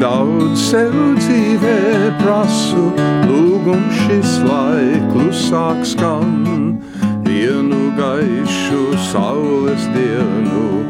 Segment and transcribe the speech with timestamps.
[0.00, 1.78] Daudz sev dzīvē
[2.20, 2.90] prasu,
[3.28, 6.80] lūgums šis lai klusāk skan.
[7.26, 10.84] Vienu gaišu saules dienu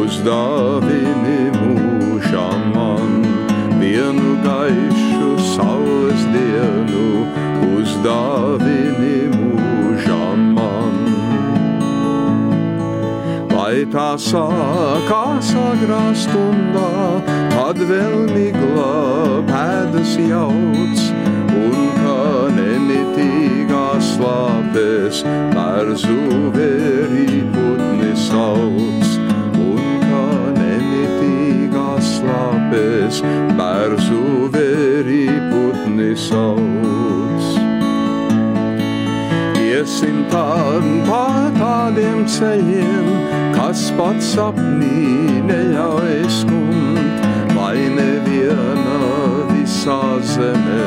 [0.00, 3.24] uzdāvini mūžam man.
[3.80, 7.24] Vienu gaišu saules dienu
[7.70, 10.98] uzdāvini mūžam man.
[13.56, 16.90] Lai tā sākās agrā stundā,
[17.50, 21.02] kad vēl migla pēdas jauc,
[21.60, 22.24] un kā
[22.56, 25.22] nemitīgās slāpes
[25.54, 26.18] bērzu
[26.56, 29.10] vērī putni sauc,
[29.60, 30.26] un kā
[30.58, 33.22] nemitīgās slāpes
[33.58, 37.50] bērzu vērī putni sauc.
[39.70, 43.06] Iesim tad pa tādiem ceļiem,
[43.54, 47.29] kas pats sapnī neļauj skumt,
[47.70, 48.96] lai neviena
[49.46, 50.86] visā zemē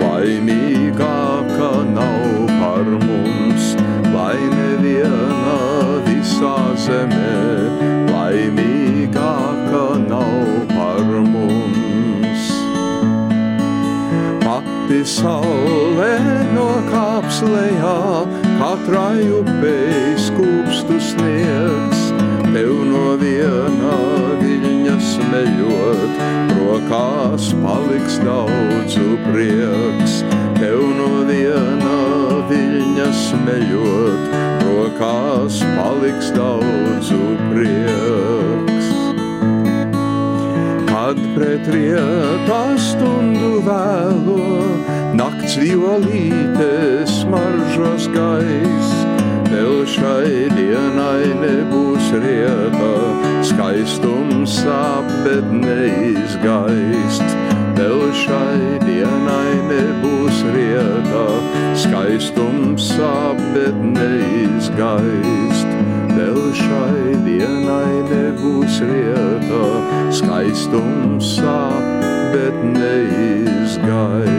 [0.00, 3.66] laimīgāka nav par mums,
[4.14, 5.56] lai neviena
[6.06, 7.34] visā zemē
[8.08, 10.38] laimīgāka nav
[10.70, 12.48] par mums.
[14.46, 16.14] Pati saulē
[16.56, 17.98] nokāps lejā,
[18.62, 22.08] katrai upei skūpstu sniegs,
[22.48, 24.00] tev no viena
[24.40, 24.75] viļņa
[25.26, 26.18] smeļot,
[26.54, 30.20] rokās paliks daudzu prieks,
[30.58, 31.96] tev no viena
[32.50, 37.18] viļņa smeļot, rokās paliks daudzu
[37.48, 38.92] prieks.
[40.92, 44.46] Kad pret rietā stundu vēlo,
[45.18, 49.05] nakts violītes maržos gais,
[49.56, 52.92] vēl šai dienai nebūs rieta,
[53.46, 57.24] skaistums sāp, bet neizgaist.
[57.76, 61.24] Vēl šai dienai nebūs rieta,
[61.84, 65.74] skaistums sāp, bet neizgaist.
[66.16, 69.64] Vēl šai dienai nebūs rieta,
[70.20, 74.35] skaistums sāp, bet neizgaist.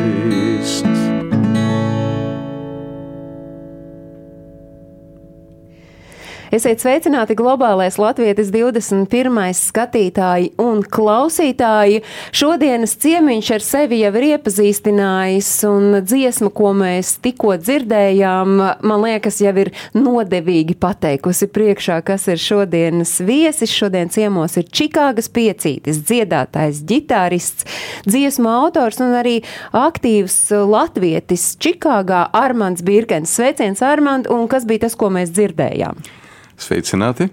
[6.58, 9.36] Esiet sveicināti globālais latvietis 21.
[9.54, 12.00] skatītāji un klausītāji.
[12.34, 18.58] Šodienas ciemiņš ar sevi jau ir iepazīstinājis, un dziesma, ko mēs tikko dzirdējām,
[18.90, 23.78] man liekas, jau ir nodevīgi pateikusi priekšā, kas ir šodienas viesis.
[23.78, 27.70] Šodien ciemos ir Čikāgas piecītis, dziedātājs, ģitārists,
[28.10, 29.44] dziesmu autors un arī
[29.78, 33.38] aktīvs latvietis Čikāgā Armands Birkens.
[33.38, 36.17] Sveiciens, Armand, un kas bija tas, ko mēs dzirdējām?
[36.58, 37.30] Sveicināti!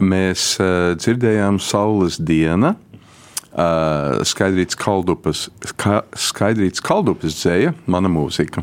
[0.00, 8.62] Mēs uh, dzirdējām Saules dienu, uh, Skaidrīts Kaldupas, ska, Skaidrīts Kaldupas dzēja, mana mūzika.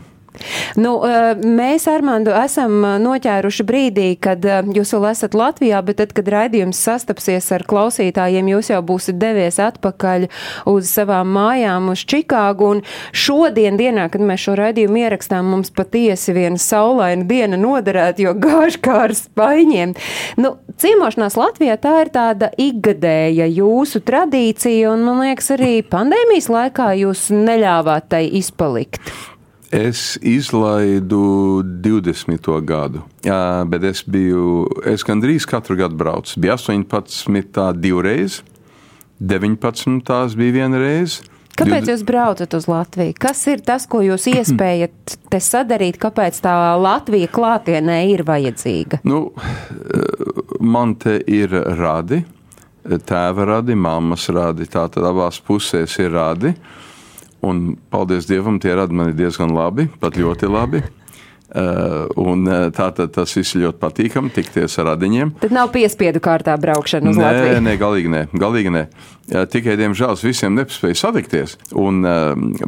[0.80, 0.96] Nu,
[1.44, 4.46] mēs, Armando, esam noķēruši brīdī, kad
[4.76, 9.60] jūs vēl esat Latvijā, bet tad, kad raidījums sastapsies ar klausītājiem, jūs jau būsiet devies
[9.64, 10.28] atpakaļ
[10.70, 12.74] uz savām mājām, uz Čikāgu.
[12.76, 12.84] Un
[13.16, 18.80] šodien, dienā, kad mēs šo raidījumu ierakstām, mums patiesi viena saulaina diena noderēt, jo gāž
[18.84, 19.96] kā ar spaiņiem.
[20.42, 26.94] Nu, ciemošanās Latvijā tā ir tāda ikgadēja jūsu tradīcija, un, man liekas, arī pandēmijas laikā
[27.04, 29.02] jūs neļāvāt tai izpalikt.
[29.72, 32.62] Es izlaidu 20.
[32.66, 33.04] gadu,
[33.70, 36.40] bet es biju, es gandrīz katru gadu braucu.
[36.42, 37.68] Bija 18.
[37.78, 38.40] divreiz,
[39.22, 40.00] 19.
[40.08, 41.22] tās bija viena reize.
[41.60, 43.14] Kāpēc jūs braucat uz Latviju?
[43.20, 49.02] Kas ir tas, ko jūs iespējat te sadarīt, kāpēc tā Latvija klātienē ir vajadzīga?
[49.04, 49.28] Nu,
[50.60, 52.24] man te ir radi,
[52.90, 56.56] tēva radi, mammas radi, tātad abās pusēs ir radi.
[57.46, 60.82] Un, paldies Dievam, tie radi man ir diezgan labi, pat ļoti labi.
[61.50, 62.46] Uh, un
[62.78, 65.32] tā tad tas viss ir ļoti patīkami, tikties ar radiņiem.
[65.42, 67.64] Tad nav piespiedu kārtā braukšana uz nē, Latviju.
[67.66, 68.84] Nē, galīgi nē, galīgi nē.
[68.86, 71.56] Uh, tikai, diemžēl, visiem nepaspēja satikties.
[71.74, 72.06] Un,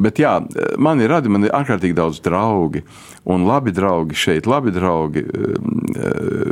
[0.01, 0.33] bet jā,
[0.81, 2.81] man ir radi, man ir ārkārtīgi daudz draugi.
[3.29, 5.21] Un labi draugi šeit, labi draugi.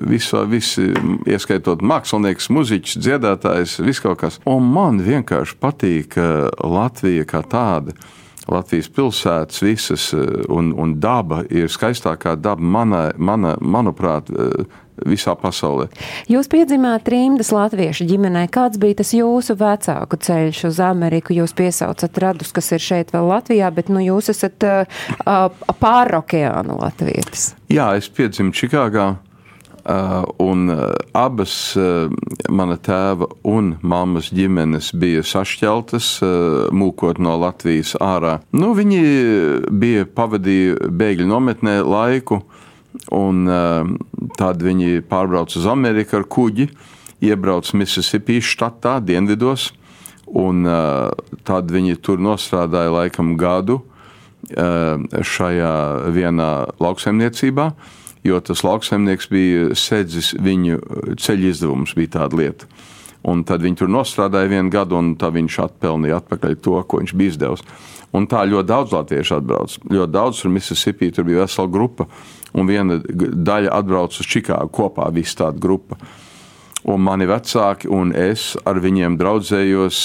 [0.05, 0.85] Visu, visi,
[1.29, 4.37] ieskaitot mākslinieks, muziķis, dziedātājs, viss kaut kas.
[4.49, 6.19] Un man vienkārši patīk
[6.61, 7.97] Latvija kā tāda.
[8.49, 14.65] Latvijas pilsētas visas, eh, un, un daba ir skaistākā daba, mana, mana, manuprāt, eh,
[15.07, 15.87] visā pasaulē.
[16.31, 18.47] Jūs piedzimāt Rīgas latviešu ģimenē.
[18.51, 21.35] Kāds bija tas jūsu vecāku ceļš uz Ameriku?
[21.37, 24.99] Jūs piesaucat radus, kas ir šeit vēl Latvijā, bet nu, jūs esat uh,
[25.79, 27.53] pārokeāna latvietis.
[27.71, 29.13] Jā, es piedzimu Čikāgā.
[29.89, 32.11] Uh, un uh, abas uh,
[32.53, 36.09] mana tēva un mammas ģimenes bija sašķeltas,
[36.75, 38.35] mūkot no Latvijas ārā.
[38.53, 38.99] Nu, viņi
[39.73, 42.43] bija pavadījuši bēgļu nometnē laiku,
[43.15, 43.49] un
[44.37, 46.69] tad viņi pārbrauca uz Ameriku ar kuģi,
[47.25, 49.71] iebrauca Mississippi štatā, dienvidos,
[50.29, 50.67] un
[51.47, 53.81] tad viņi tur nostrādāja laikam gadu
[54.49, 55.73] šajā
[56.13, 57.71] vienā lauksaimniecībā
[58.23, 60.79] jo tas lauksaimnieks bija sēdzis viņu
[61.19, 62.69] ceļu izdevumus, bija tāda lieta.
[63.27, 67.15] Un tad viņi tur nostrādāja vienu gadu, un tā viņš atpelnīja atpakaļ to, ko viņš
[67.19, 67.65] bija izdevis.
[68.15, 69.75] Un tā ļoti daudz latviešu atbrauc.
[69.91, 72.07] Ļoti daudz tur Mississippi, tur bija vesela grupa,
[72.57, 75.99] un viena daļa atbrauc uz Čikāgu kopā, visa tāda grupa.
[76.89, 79.99] Un mani vecāki un es ar viņiem draudzējos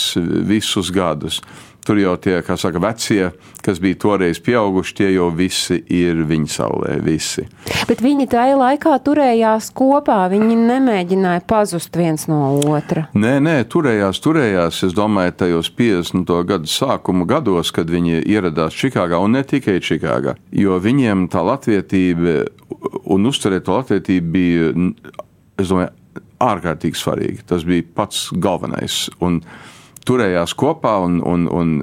[0.44, 1.38] visus gadus.
[1.85, 3.29] Tur jau tie, kā saka, vecie,
[3.65, 6.95] kas bija toreiz pieauguši, tie jau visi ir viņa saulē.
[7.05, 7.45] Visi.
[7.89, 12.41] Bet viņi tajā laikā turējās kopā, viņi nemēģināja pazust viens no
[12.73, 13.09] otra.
[13.13, 14.81] Nē, nē, turējās, turējās.
[14.89, 16.33] Es domāju, tajos 50.
[16.49, 22.47] gadu sākuma gados, kad viņi ieradās Čikāgā, un ne tikai Čikāgā, jo viņiem tā latvietība
[23.13, 24.73] un uzturēt to latvietību bija,
[25.61, 25.93] es domāju,
[26.45, 27.45] ārkārtīgi svarīgi.
[27.49, 29.05] Tas bija pats galvenais.
[29.25, 29.41] Un,
[30.09, 31.75] turējās kopā un, un, un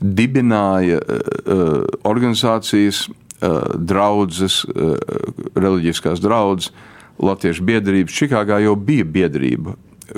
[0.00, 4.96] dibināja uh, organizācijas, uh, draudzes, uh,
[5.58, 6.72] reliģiskās draudzes.
[7.20, 9.74] Latviešu biedrības Čikāgā jau bija biedrība,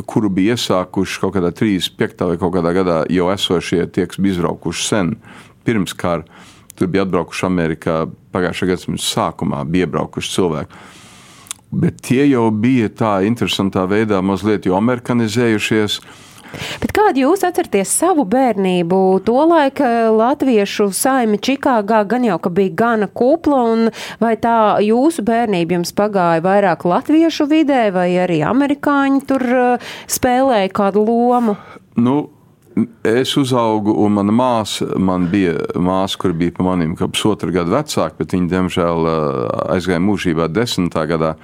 [0.07, 2.29] kuru bija iesākuši kaut kādā 35.
[2.31, 5.17] vai kaut kādā gadā jau esošie tie, kas bija izbraukuši sen,
[5.67, 6.23] pirms kara.
[6.79, 7.97] Tur bija atbraukuši Amerikā
[8.33, 10.85] pagājušā gadsimta sākumā, bija iebraukuši cilvēki.
[11.83, 15.99] Bet tie jau bija tā interesantā veidā mazliet amerikanizējušies.
[15.99, 16.32] Uh,
[16.83, 18.99] Bet kādu jūs atceraties savu bērnību?
[19.27, 19.81] Tolaik
[20.17, 23.89] latviešu saimi Čikāgā gan jau, ka bija gana kupla, un
[24.23, 30.71] vai tā jūsu bērnība jums pagāja vairāk latviešu vidē, vai arī amerikāņi tur uh, spēlēja
[30.75, 31.59] kādu lomu?
[31.97, 32.21] Nu,
[33.05, 37.69] Es uzaugu, un mana māsa, man bija māsa, kur bija pa manim kā pusotra gada
[37.69, 41.35] vecāka, bet viņa, diemžēl, uh, aizgāja mūžībā desmitā gadā,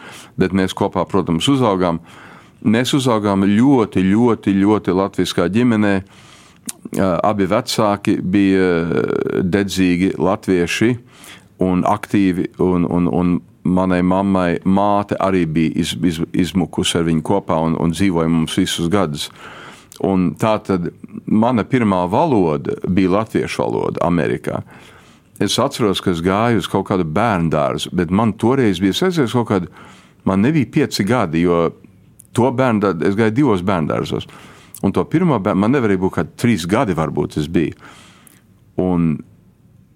[0.40, 2.00] bet mēs kopā, protams, uzaugām.
[2.00, 2.27] Uh,
[2.66, 5.94] Mēs uzaugām ļoti, ļoti, ļoti latviskā ģimenē.
[6.98, 10.90] Abi vecāki bija dedzīgi latvieši
[11.62, 13.36] un aktīvi, un, un, un
[13.68, 18.56] manai mammai māte arī bija iz, iz, izmukusi ar viņu kopā un, un dzīvoja mums
[18.58, 19.28] visus gadus.
[20.04, 20.92] Un tā tad
[21.26, 24.62] mana pirmā valoda bija latviešu valoda Amerikā.
[25.42, 29.34] Es atceros, ka es gāju uz kaut kādu bērnu dārzu, bet man toreiz bija aizies
[29.34, 29.70] kaut kāda,
[30.26, 31.68] man nebija pieci gadi, jo
[32.38, 34.28] to bērnu, es gāju divos bērngārzos.
[34.86, 37.74] Un to pirmo bērnu man nevarēja būt kaut kādi trīs gadi, varbūt es biju.
[38.78, 39.16] Un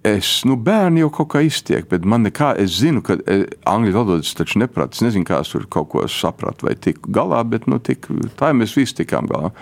[0.02, 3.94] es, nu, bērni jau kaut kā iztiek, bet man nekā, es zinu, ka e, angļu
[3.94, 4.98] valodas taču nepratu.
[4.98, 8.10] Es nezinu, kā es tur kaut ko sapratu vai tiku galā, bet, nu, tik,
[8.40, 9.52] tā mēs visi tikām galā.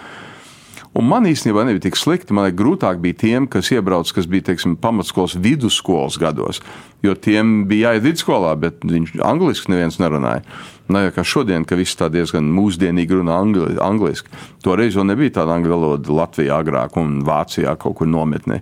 [0.90, 2.34] Un man īstenībā nebija tik slikti.
[2.34, 6.58] Man grūtāk bija tiem, kas iebrauc, kas bija teiksim, pamatskolas, vidusskolas gados.
[7.06, 10.42] Jo tiem bija jāiet vidusskolā, bet viņš angliski neviens nerunāja.
[10.90, 14.34] Nav jau kā šodien, ka viss tā diezgan mūsdienīgi runā angli, angliski.
[14.66, 18.58] Toreiz vēl nebija tāda angļu valoda Latvijā agrāk un Vācijā kaut kur nometnē.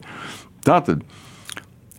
[0.69, 1.07] Tātad.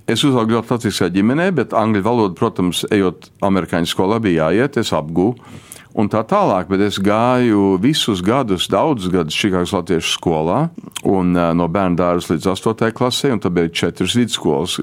[0.10, 4.90] Es uzaugu ļoti latviešu ģimenē, bet angļu valoda, protams, ejot amerikāņu skolā, bija jāiet, es
[4.98, 6.70] apgūstu un tā tālāk.
[6.72, 10.62] Bet es gāju visus gadus, daudzus gadus Čikāgas Latviešu skolā,
[11.08, 12.94] un no bērnu dārza līdz 8.
[12.96, 14.80] klasē, un tad bija četras vidusskolas.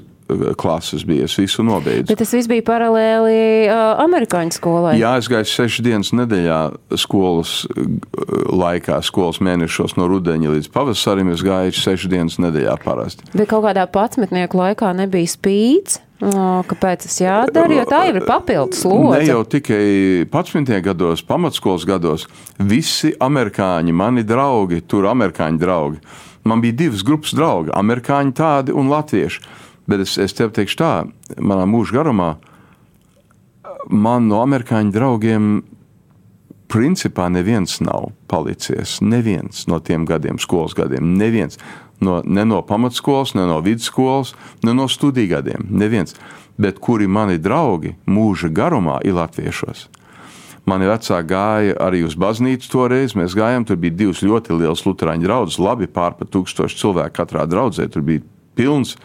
[0.59, 2.09] Klases bija, es visu nobeidzu.
[2.09, 4.97] Bet tas viss bija paralēli uh, amerikāņu skolai.
[4.99, 6.57] Jā, es gāju sešas dienas nedēļā
[6.99, 7.61] skolas
[8.51, 11.31] laikā, skolas mēnešos no rudeņa līdz pavasarim.
[11.31, 13.29] Es gāju sešas dienas nedēļā parasti.
[13.31, 16.01] Bet kaut kādā patsmetnieku laikā nebija spīts?
[16.17, 16.29] O,
[16.65, 17.69] kāpēc tas jādara?
[17.77, 19.19] Jo tā ir papildus lode.
[19.19, 20.79] Ne jau tikai 11.
[20.81, 22.25] gados, pamatskolas gados,
[22.57, 26.01] visi amerikāņi, mani draugi, tur amerikāņu draugi.
[26.47, 29.43] Man bija divas grupas draugi, amerikāņi tādi un latvieši.
[29.87, 30.91] Bet es, es tev teikšu tā,
[31.37, 32.31] manā mūža garumā,
[33.93, 35.51] man no amerikāņu draugiem
[36.67, 38.97] principā neviens nav palicies.
[39.05, 41.61] Neviens no tiem gadiem, skolas gadiem, neviens
[41.99, 45.67] no, ne no pamatskolas, ne no vidusskolas, ne no studiju gadiem.
[45.69, 46.15] Neviens.
[46.57, 49.87] Bet kuri mani draugi mūža garumā ir latviešos.
[50.67, 53.13] Mani vecāki gāja arī uz baznīcu toreiz.
[53.15, 57.45] Mēs gājām, tur bija divas ļoti lielas luterāņu draugas, labi pār pa tūkstošu cilvēku katrā
[57.47, 57.87] draudzē.
[57.93, 58.25] Tur bija
[58.57, 58.97] pilns.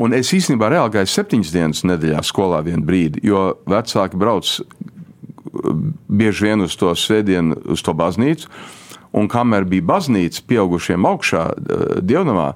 [0.00, 4.48] Un es īstenībā reāli gāju septiņas dienas nedēļā skolā vienu brīdi, jo vecāki brauc
[6.08, 8.48] bieži vien uz to svētdienu, uz to baznīcu.
[9.16, 11.46] Un kamēr bija baznīca, pieaugušiem augšā,
[12.06, 12.52] dievnamā,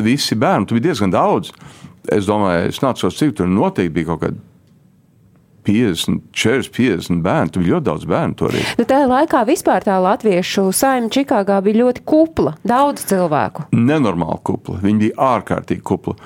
[0.00, 1.52] visi bērni, tur bija diezgan daudz.
[2.12, 4.40] Es domāju, es nācu uz cik tur noteikti bija kaut kāda
[5.64, 7.52] 50, 40, 50 bērnu.
[7.52, 8.72] Tur bija ļoti daudz bērnu toreiz.
[8.78, 13.68] Nu, tajā laikā vispār tā latviešu saima Čikāgā bija ļoti kupla, daudz cilvēku.
[13.76, 14.78] Nenormāli kupla.
[14.84, 16.18] Viņi bija ārkārtīgi kupla.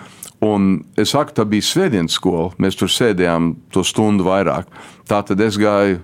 [0.45, 2.50] Un es saku, tā bija svētdienas skola.
[2.62, 4.69] Mēs tur sēdējām to stundu vairāk.
[5.11, 6.03] Tā tad es gāju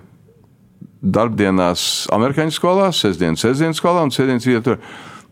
[1.05, 4.79] darbdienās amerikāņu skolās, sestdienas, sestdienas skolā un sēdienas vietur.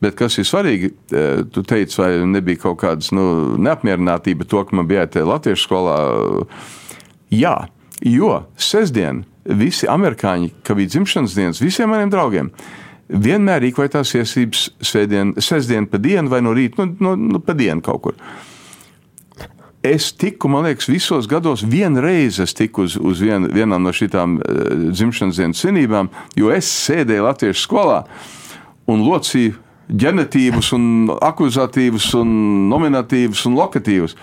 [0.03, 4.75] Bet kas ir svarīgi, e, tu teici, vai nebija kaut kādas nu, neapmierinātība to, ka
[4.75, 5.98] man bija jāiet latviešu skolā?
[7.34, 7.56] Jā,
[8.03, 12.51] jo sestdien visi amerikāņi, ka bija dzimšanas dienas visiem maniem draugiem,
[13.08, 17.56] vienmēr rīkoja tās iesības svētdien, sestdien pa dienu vai no rīta, nu, nu, nu pa
[17.58, 18.20] dienu kaut kur.
[19.84, 24.38] Es tiku, man liekas, visos gados vienreiz es tiku uz, uz vien, vienām no šīm
[24.40, 24.62] uh,
[24.96, 26.08] dzimšanas dienas svinībām,
[26.40, 27.98] jo es sēdēju Latvijas skolā
[28.88, 29.58] un locīju
[29.92, 32.32] ģenetīvus, un akuzatīvus, un
[32.72, 34.16] nominatīvus un lokatīvus.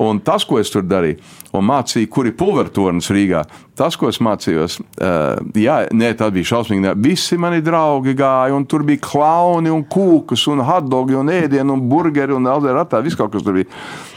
[0.00, 1.18] Un tas, ko es tur darīju,
[1.52, 3.42] un mācīju, kur ir pulvertornis Rīgā,
[3.76, 6.84] tas, ko es mācījos, uh, jā, nē, tā bija šausmīgi.
[6.86, 6.94] Ne.
[7.04, 11.84] Visi mani draugi gāja, un tur bija klauni, un kūkas, un hotdogi, un ēdienu, un
[11.90, 13.68] burgeri, un alderātā, viss kaut kas tur bija.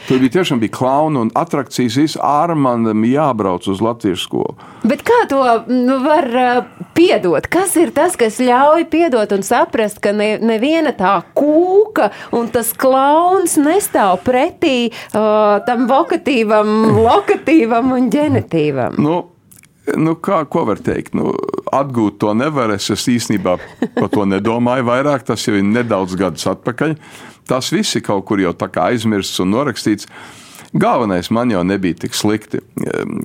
[0.06, 1.96] Tur bija tiešām bija klauni un attrakcijas.
[1.98, 4.54] Viss ārmandam jābrauc uz Latvijas skolu.
[4.86, 7.46] Bet kā to nu, var uh, piedot?
[7.52, 12.72] Kas ir tas, kas ļauj piedot un saprast, ka ne, neviena tā kūka un tas
[12.76, 18.98] klauns nestāv pretī uh, tam vokatīvam, lokatīvam un ģenetīvam?
[19.02, 19.18] Nu,
[19.94, 21.14] nu, kā, ko var teikt?
[21.18, 21.34] Nu,
[21.74, 22.72] atgūt to nevar.
[22.76, 23.58] Es, es īstenībā
[23.98, 25.26] par to nedomāju vairāk.
[25.28, 26.96] Tas jau ir nedaudz gadus atpakaļ.
[27.46, 30.10] Tas viss ir kaut kur jau tā kā aizmirsts un norakstīts.
[30.72, 32.60] Galvenais man jau nebija tik slikti.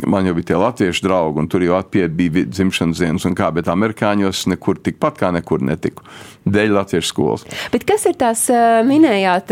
[0.07, 3.71] Man jau bija tie latviešu draugi, un tur jau bija dzimšanas dienas, un kā, bet
[3.71, 6.05] amerikāņos nekur tikpat kā nekur netiku.
[6.41, 7.43] Dēļ latviešu skolas.
[7.69, 8.47] Bet kas ir tās
[8.87, 9.51] minējāt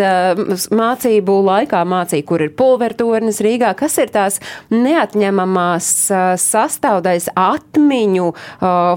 [0.74, 3.76] mācību laikā, mācīja, kur ir pulvertornis Rīgā?
[3.78, 4.40] Kas ir tās
[4.74, 5.90] neatņemamās
[6.42, 8.32] sastāvdaļas atmiņu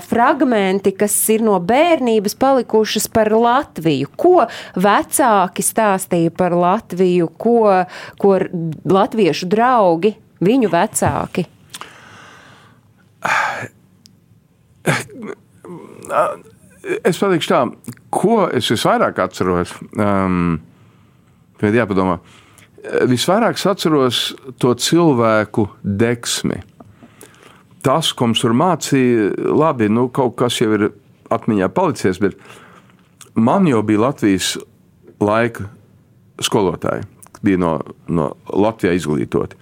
[0.09, 4.09] fragmenti, kas ir no bērnības palikušas par Latviju?
[4.17, 4.49] Ko
[4.81, 7.29] vecāki stāstīja par Latviju?
[7.37, 7.85] Ko,
[8.17, 8.41] ko
[8.89, 11.45] latviešu draugi, viņu vecāki?
[16.83, 17.61] Es pateikšu tā,
[18.11, 19.75] ko es visvairāk atceros.
[19.95, 20.61] Um,
[21.63, 22.17] Tad jāpadomā.
[23.07, 24.23] Visvairāk es atceros
[24.59, 26.59] to cilvēku deksmi.
[27.87, 30.89] Tas, ko mums tur mācīja, labi, nu, kaut kas jau ir
[31.35, 32.35] atmiņā palicies, bet
[33.39, 34.57] man jau bija Latvijas
[35.23, 35.69] laika
[36.43, 37.07] skolotāji
[37.43, 39.57] bija no, no Latvijas izglītoti.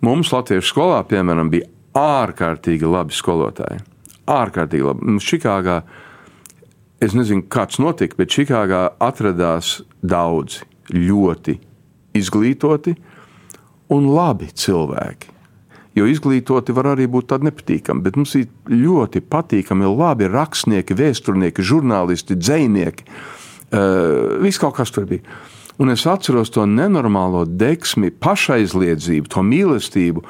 [0.00, 3.82] Mums Latvijas skolā, piemēram, bija ārkārtīgi labi skolotāji.
[4.30, 5.06] Ārkārtīgi labi.
[5.12, 5.80] Mums Čikāgā,
[7.00, 11.56] es nezinu, kāds notika, bet Čikāgā atradās daudzi ļoti
[12.16, 12.96] izglītoti
[13.94, 15.36] un labi cilvēki.
[15.98, 21.64] Jo izglītoti var arī būt tādi nepatīkami, bet mums ir ļoti patīkami, labi rakstnieki, vēsturnieki,
[21.66, 23.06] žurnālisti, dzinieki.
[23.70, 25.24] Uh, viss kaut kas tur bija.
[25.80, 30.22] Un es atceros to nenormālo deksmi, pašaizliedzību, to mīlestību.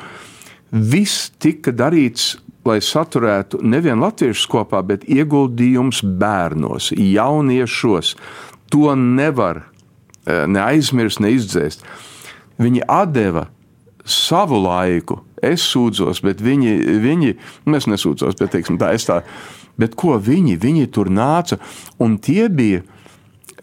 [0.71, 2.37] Viss tika darīts,
[2.67, 8.14] lai saturētu nevienu latviešus kopā, bet ieguldījums bērnos, jauniešos.
[8.71, 11.87] To nevar eh, neaizmirst, neizdzēst.
[12.61, 13.49] Viņi deva
[14.05, 15.23] savu laiku.
[15.40, 19.23] Es sūdzos, bet viņi, viņi mēs nesūdzos, bet teiksim, tā, tā.
[19.81, 21.57] Bet ko viņi, viņi tur nāca,
[21.97, 22.83] un tie bija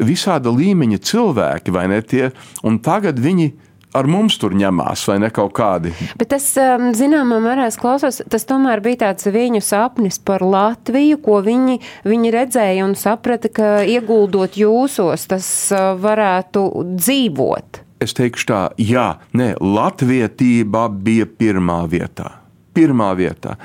[0.02, 2.32] visāda līmeņa cilvēki, vai ne tie,
[2.66, 3.52] un tagad viņi
[3.96, 5.94] ar mums tur ņemās, vai ne kaut kādi.
[6.20, 11.40] Bet tas, um, zināmā mērā, klausos, tas tomēr bija tāds viņu sapnis par Latviju, ko
[11.46, 16.68] viņi, viņi redzēja un saprata, ka ieguldot jūsos, tas uh, varētu
[16.98, 17.84] dzīvot.
[18.04, 22.36] Es teikšu tā, jā, nē, latvietība bija pirmā vietā.
[22.78, 23.56] Pirmā vietā.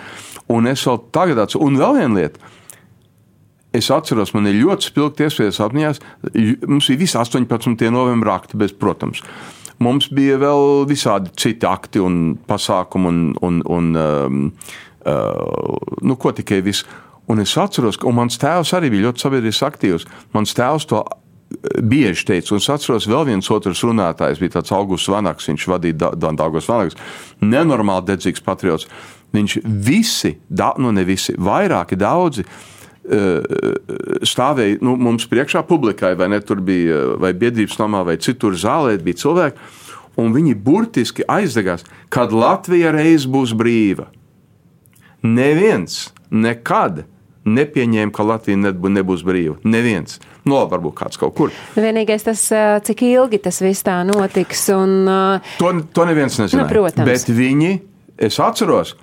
[0.52, 2.52] Un es vēl tagad atceros, un vēl viena lieta
[3.72, 6.00] Es atceros, man ir ļoti spilgti iespējas apziņās.
[6.68, 7.88] Mums bija visi 18.
[7.92, 9.22] novembra akti, bez, protams.
[9.82, 14.44] Mums bija vēl visādi citi akti un pasākumi, un, un, un um,
[15.06, 16.86] uh, nu, ko tikai viss.
[17.30, 20.06] Un es atceros, ka mans tēvs arī bija ļoti sabiedrisks aktīvs.
[20.34, 21.16] Mans tēvs to uh,
[21.80, 26.12] bieži teica, un es atceros, vēl viens otrs runātājs bija tāds Augusts Vanaks, viņš vadīja
[26.18, 26.98] Dāngas Vanaks,
[27.42, 28.90] nenormāli dedzīgs patriots.
[29.32, 32.44] Viņš visi, da, nu ne visi, vairāki daudzi
[33.02, 38.94] stāvēja nu, mums priekšā, publikai, vai ne tur bija, vai biedrības namā, vai citur zālē,
[39.02, 39.70] bija cilvēki,
[40.22, 44.10] un viņi burtiski aizdegās, kad Latvija reiz būs brīva.
[45.22, 47.04] Neviens nekad
[47.42, 49.56] nepieņēma, ka Latvija nebūs brīva.
[49.66, 50.20] Neviens.
[50.44, 51.54] No, nu, varbūt kāds kaut kur.
[51.74, 52.44] Vienīgais tas,
[52.86, 54.68] cik ilgi tas viss tā notiks.
[54.74, 55.10] Un,
[55.58, 56.64] to, to neviens nezina.
[56.64, 57.06] Nu, protams.
[57.08, 57.72] Bet viņi,
[58.22, 58.94] es atceros,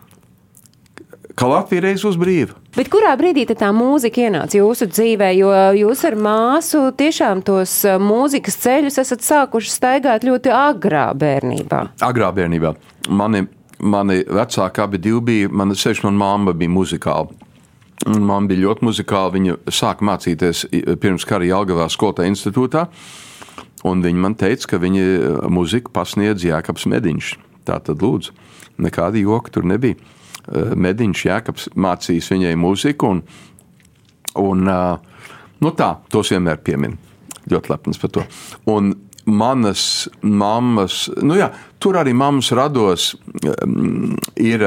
[1.39, 2.55] ka Latvija reiz būs brīva.
[2.75, 5.29] Bet kurā brīdī tā mūzika ienāca jūsu dzīvē?
[5.37, 11.81] Jo jūs ar māsu tiešām tos mūzikas ceļus esat sākuši staigāt ļoti agrā bērnībā.
[12.05, 12.73] Agrā bērnībā.
[13.09, 13.45] Mani,
[13.79, 17.47] mani vecāki abi bija, man sevišķi mana mamma bija muzikāla.
[18.07, 19.33] Man bija ļoti muzikāla.
[19.35, 20.67] Viņa sāka mācīties
[20.99, 22.87] pirms kara Jālgavā skolotāja institūtā.
[23.87, 27.33] Un viņa man teica, ka viņa muziku pasniedz Jēkabs Mediņš.
[27.67, 28.33] Tā tad lūdzu,
[28.81, 29.99] nekāda joka tur nebija.
[30.47, 33.11] Eh, Mediņš Jēkabs mācījis viņai mūziku.
[33.13, 33.21] Un,
[34.39, 35.27] un, eh,
[35.61, 36.97] nu tā, tos vienmēr piemin.
[37.49, 38.25] Ļoti lepns par to.
[38.71, 38.93] Un
[39.29, 43.11] manas mammas, nu jā, tur arī mammas rados
[43.61, 44.63] um, ir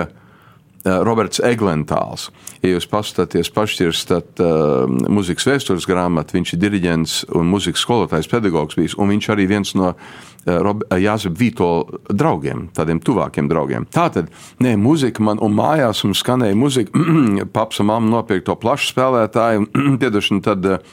[0.84, 2.26] Roberts Eglentāls.
[2.62, 8.78] Ja jūs paskatāties pašķirstat uh, muzikas vēstures grāmatu, viņš ir diriģents un muzikas skolotājs, pedagogs
[8.78, 13.86] bijis, un viņš arī viens no uh, Jāzep Vītola draugiem, tādiem tuvākiem draugiem.
[13.94, 17.06] Tātad, nē, muzika man, un mājās mums skanēja muzika,
[17.56, 19.70] paps un mamma nopirka to plašu spēlētāju,
[20.02, 20.92] piedošanu, tad uh,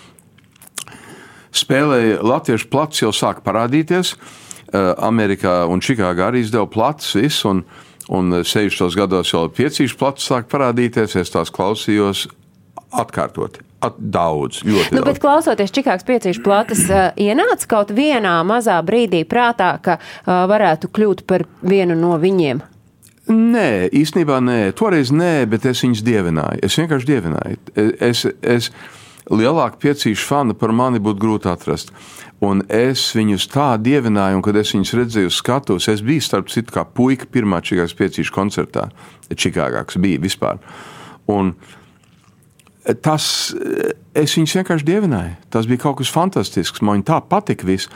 [1.49, 7.65] spēlēja latviešu plats jau sāk parādīties, uh, Amerikā un Čikāgā arī izdeva plats, viss, un,
[7.65, 8.95] uh, Un 60.
[8.97, 12.25] gados jau piecīšu plats sāk parādīties, es tās klausījos
[12.89, 13.59] atkārtot.
[13.79, 15.21] At, daudz, ļoti nu, daudz.
[15.23, 21.23] Klausoties Čikāgas piecīšu plates, uh, ienāca kaut vienā mazā brīdī prātā, ka uh, varētu kļūt
[21.29, 22.59] par vienu no viņiem.
[23.29, 26.63] Nē, īstenībā nē, toreiz nē, bet es viņus dievināju.
[26.65, 27.59] Es vienkārši dievināju.
[28.01, 28.71] Es, es
[29.29, 31.93] lielāku piecīšu fanu par mani būtu grūti atrast.
[32.45, 36.71] Un es viņus tā dievināju, un kad es viņus redzēju, skatos, es biju starp citu
[36.77, 38.87] kā puika pirmā Čikāgas piecīšu koncertā.
[39.29, 40.61] Čikāgā, kas bija vispār.
[41.29, 41.51] Un
[43.03, 43.25] tas,
[44.15, 45.35] es viņus vienkārši dievināju.
[45.51, 46.83] Tas bija kaut kas fantastisks.
[46.85, 47.91] Man tā patika viss.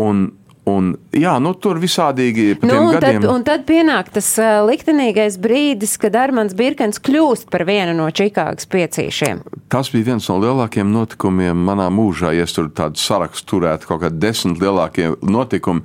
[0.00, 0.28] Un
[0.62, 3.24] Un, jā, nu, tur visādīgi nu, un gadiem.
[3.24, 8.06] tad, un tad pienāk tas uh, liktenīgais brīdis, kad Armāns Birkens kļūst par vienu no
[8.14, 9.42] Čikāgas piecīšiem.
[9.74, 12.30] Tas bija viens no lielākajiem notikumiem manā mūžā.
[12.36, 15.82] Ja es tur tādu sarakstu turētu, kaut kādi desmit lielākie notikumi,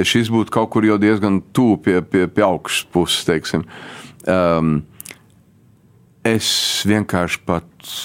[0.00, 3.68] šis būtu kaut kur jau diezgan tuvu pie, pie, pie augšas puses, teiksim.
[4.24, 4.78] Um,
[6.24, 6.48] es
[6.88, 7.96] vienkārši pat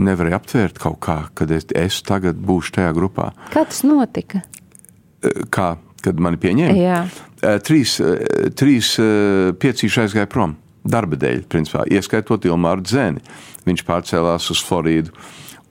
[0.00, 3.30] nevarēju aptvērt kaut kā, kad es, es tagad būšu tajā grupā.
[3.54, 4.42] Kā tas notika?
[5.52, 6.78] Kā, kad mani pieņēma.
[6.80, 7.02] Jā.
[7.66, 7.98] Trīs,
[8.60, 8.94] trīs
[9.60, 10.56] piecīši aizgāja prom.
[10.80, 13.20] Darba dēļ, principā, ieskaitot Ilmāru Dzēni.
[13.66, 15.12] Viņš pārcēlās uz Floridu.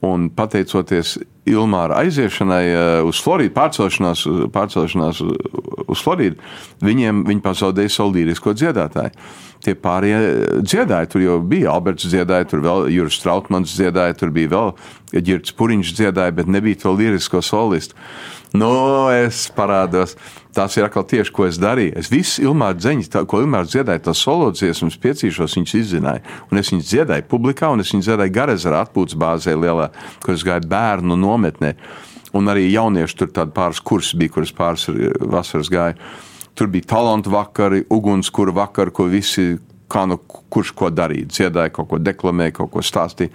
[0.06, 1.18] Un pateicoties
[1.50, 2.64] Ilmāra aiziešanai
[3.04, 4.22] uz Floridu, pārcelšanās,
[4.54, 5.20] pārcelšanās
[5.90, 6.38] uz Floridu,
[6.84, 9.12] viņiem viņi pazaudēja savu līrisko dziedātāju.
[9.60, 14.52] Tie pārējie dziedāja, tur jau bija Alberts dziedāja, tur vēl Juris Strautmans dziedāja, tur bija
[14.54, 14.70] vēl
[15.26, 17.98] Girts Puriņš dziedāja, bet nebija to līrisko solistu.
[18.52, 18.70] Nu,
[19.14, 20.16] es parādos.
[20.54, 21.94] Tas ir atkal tieši, ko es darīju.
[22.00, 26.24] Es visu Ilmāra dzeņu, tā, ko Ilmāra dziedāja, tas solodziesmas piecīšos, viņas izzināju.
[26.50, 29.92] Un es viņas dziedāju publikā, un es viņas dziedāju Garezara atpūtas bāzē lielā,
[30.24, 31.76] kur es gāju bērnu nometnē.
[32.34, 34.88] Un arī jaunieši tur pāris kursi bija, kuras pāris
[35.30, 35.98] vasaras gāja.
[36.58, 39.52] Tur bija talantu vakari, ugunskura vakari, ko visi,
[39.90, 41.30] kā nu kurš ko darīja.
[41.30, 43.30] Dziedāja, kaut ko deklamēja, kaut ko stāstīja.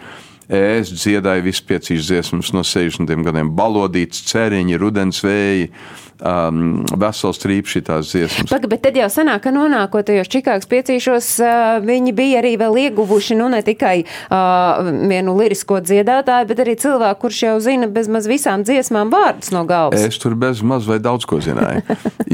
[0.45, 5.71] Es dziedāju visu piecīs dziesmas no 60 gadiem, balodītas, ceriņi, rudens vēji,
[6.21, 8.51] um, vesels trīps šitās dziesmas.
[8.51, 12.79] Paga, bet tad jau sanāk, ka nonākot tajos Čikāgas piecīšos, uh, viņi bija arī vēl
[12.85, 18.09] ieguvuši, nu ne tikai uh, vienu lirisko dziedātāju, bet arī cilvēku, kurš jau zina bez
[18.11, 20.05] maz visām dziesmām vārdus no galvas.
[20.05, 21.83] Es tur bez maz vai daudz ko zināju,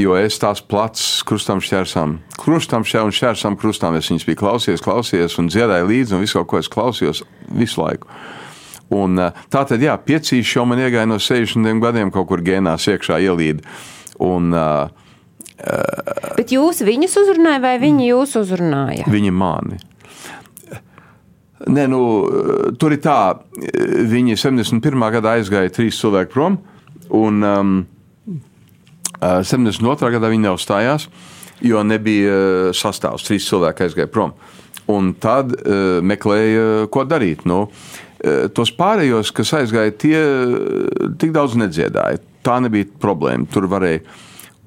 [0.04, 4.84] jo es tās plats krustam šķērsām, krustam šķēr un šķērsām krustām, es viņas biju klausies,
[4.84, 8.10] klausies un dziedāju līdzi un visu ko es klausījos visu laiku.
[8.92, 12.90] Un, eh, tā tad, jā, piecīši jau man iegāja no 60 gadiem kaut kur gēnās
[12.92, 13.64] iekšā ielīd.
[14.22, 14.90] Un, uh,
[16.38, 19.06] Bet jūs viņus uzrunājat, vai viņi jūs uzrunāja?
[19.14, 19.78] Viņi mani.
[21.70, 22.00] Nē, nu,
[22.82, 23.18] tur ir tā,
[24.10, 25.06] viņi 71.
[25.14, 26.58] gadā aizgāja trīs cilvēki prom,
[27.14, 27.76] un um,
[29.22, 30.10] 72.
[30.16, 31.06] gadā viņi neuzstājās,
[31.62, 33.28] jo nebija sastāvs.
[33.30, 34.34] Trīs cilvēki aizgāja prom.
[34.90, 37.46] Un tad uh, meklēja, ko darīt.
[37.46, 38.11] Nu, uh,
[38.54, 40.18] tos pārējos, kas aizgāja, tie
[41.22, 42.22] tik daudz nedziedāja.
[42.46, 43.50] Tā nebija problēma.
[43.50, 44.04] Tur varēja.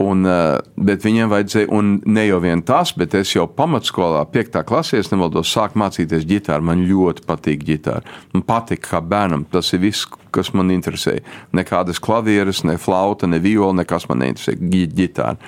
[0.03, 4.57] Un, uh, bet viņiem vajadzēja, un ne jau vien tas, bet es jau pamatskolā, 5.
[4.67, 6.67] klasē, es nevaldos, sāku mācīties ģitāru.
[6.67, 8.03] Man ļoti patīk ģitāra.
[8.35, 9.47] Man patīk kā bērnam.
[9.53, 11.21] Tas ir viss, kas man interesē.
[11.55, 14.57] Nekādas klavieres, ne flauta, ne viola, nekas man neinteresē.
[14.99, 15.39] Ģitāra.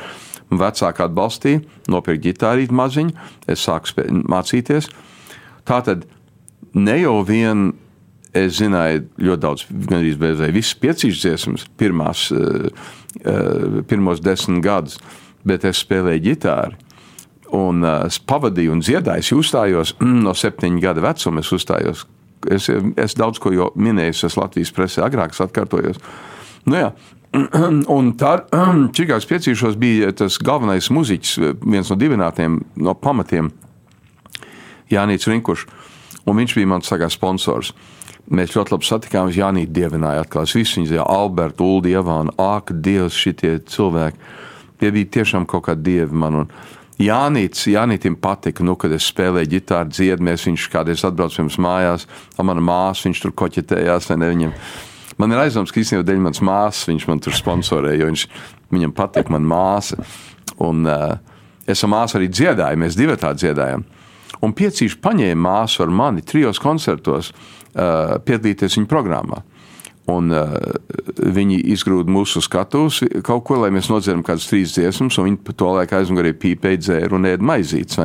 [0.47, 3.17] Vecāki atbalstīja, nopirka ģitārīt maziņu,
[3.51, 4.87] es sāku mācīties.
[5.67, 6.07] Tā tad
[6.71, 7.73] ne jau vien
[8.37, 12.69] es zināju ļoti daudz, gan arī bezvēju, visas piecīs dziesmas, pirmās, uh,
[13.23, 14.99] uh, pirmos desmit gadus,
[15.47, 16.79] bet es spēlēju ģitāru.
[17.57, 21.45] Un uh, es pavadīju un dziedāju, es uzstājos mm, no septiņu gadu vecuma.
[21.45, 22.07] Es uzstājos,
[22.51, 26.03] es, es daudz ko jau minēju, es Latvijas presē agrāk atkārtojos.
[26.67, 26.91] Nu, jā,
[27.97, 28.33] Un tā
[28.97, 33.51] Čikāgas piecīšos bija tas galvenais muziķis, viens no dibinātiem, no pamatiem,
[34.93, 35.67] Jānis Rinkušs.
[36.27, 37.73] Un viņš bija mans sagās sponsors.
[38.27, 39.39] Mēs ļoti labi satikāmies.
[39.39, 40.47] Jānis dievināja atkal.
[40.49, 44.19] Es visu viņu zināju, Albertu, Ulu, Ievānu, Aka, Dievs, šitie cilvēki.
[44.81, 46.43] Tie bija tiešām kaut kādi dievi man.
[46.43, 46.51] Un
[47.01, 52.07] Jānis, Jānītam patika, nu, kad es spēlēju ģitāru, dziedmēs, viņš kādreiz atbrauc pie mums mājās,
[52.41, 54.55] un mana māsa, viņš tur koķetējās, vai ne viņam.
[55.21, 58.25] Man ir aizdoms, ka īstenībā dēļ manas māsas viņš man tur sponsorēja, jo viņš,
[58.73, 60.01] viņam patīk mana māsa.
[60.65, 61.19] Un uh,
[61.69, 63.85] es ar māsu arī dziedāju, mēs divi tā dziedājām.
[64.45, 69.43] Un piecīši paņēma māsu ar mani trijos koncertos uh, piedalīties viņa programmā.
[70.13, 70.55] Un, uh,
[71.17, 75.73] viņi izgrūda mūsu skatuves kaut ko, lai mēs nodzirdam kādas trīs dziesmas, un viņi to
[75.75, 77.99] laiku aizmugurē pīpēja dzēru un ēd maizītes.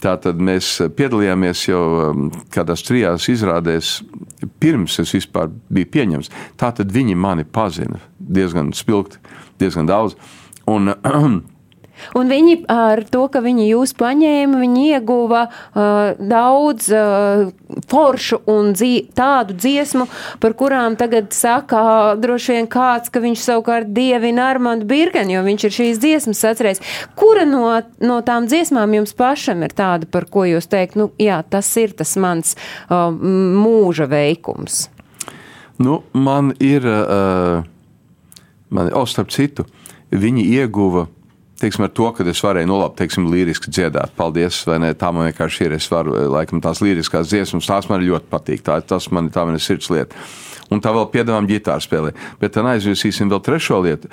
[0.00, 1.82] Tā tad mēs piedalījāmies jau
[2.54, 3.98] kādās trijās izrādēs,
[4.62, 6.30] pirms es vispār biju pieņemts.
[6.60, 9.20] Tā tad viņi mani pazina diezgan spilgti,
[9.60, 10.16] diezgan daudz.
[10.70, 10.94] Un,
[12.18, 17.50] Un viņi ar to, ka viņi jūs paņēma, viņi ieguva uh, daudz uh,
[17.90, 20.06] foršu un dzī, tādu dziesmu,
[20.42, 25.66] par kurām tagad saka droši vien kāds, ka viņš savukārt dievina Armandu Birkenu, jo viņš
[25.66, 26.84] ir šīs dziesmas atcerējis.
[27.18, 27.66] Kura no,
[28.02, 31.94] no tām dziesmām jums pašam ir tāda, par ko jūs teikt, nu jā, tas ir
[31.96, 34.88] tas mans uh, mūža veikums?
[35.80, 37.62] Nu, man ir, uh,
[38.68, 39.64] man, o, starp citu,
[40.12, 41.06] viņi ieguva
[41.60, 44.14] teiksim, ar to, ka es varēju nolabt, teiksim, liriski dziedāt.
[44.18, 44.90] Paldies, vai ne?
[44.98, 45.76] Tā man vienkārši ir.
[45.78, 48.64] Es varu, laikam, tās liriskās dziesmas, tās man ļoti patīk.
[48.66, 50.18] Tā, tas man, tā man ir sirds lieta.
[50.70, 52.12] Un tā vēl piedāvājam ģitāru spēlē.
[52.42, 54.10] Bet tad aizviesīsim vēl trešo lietu.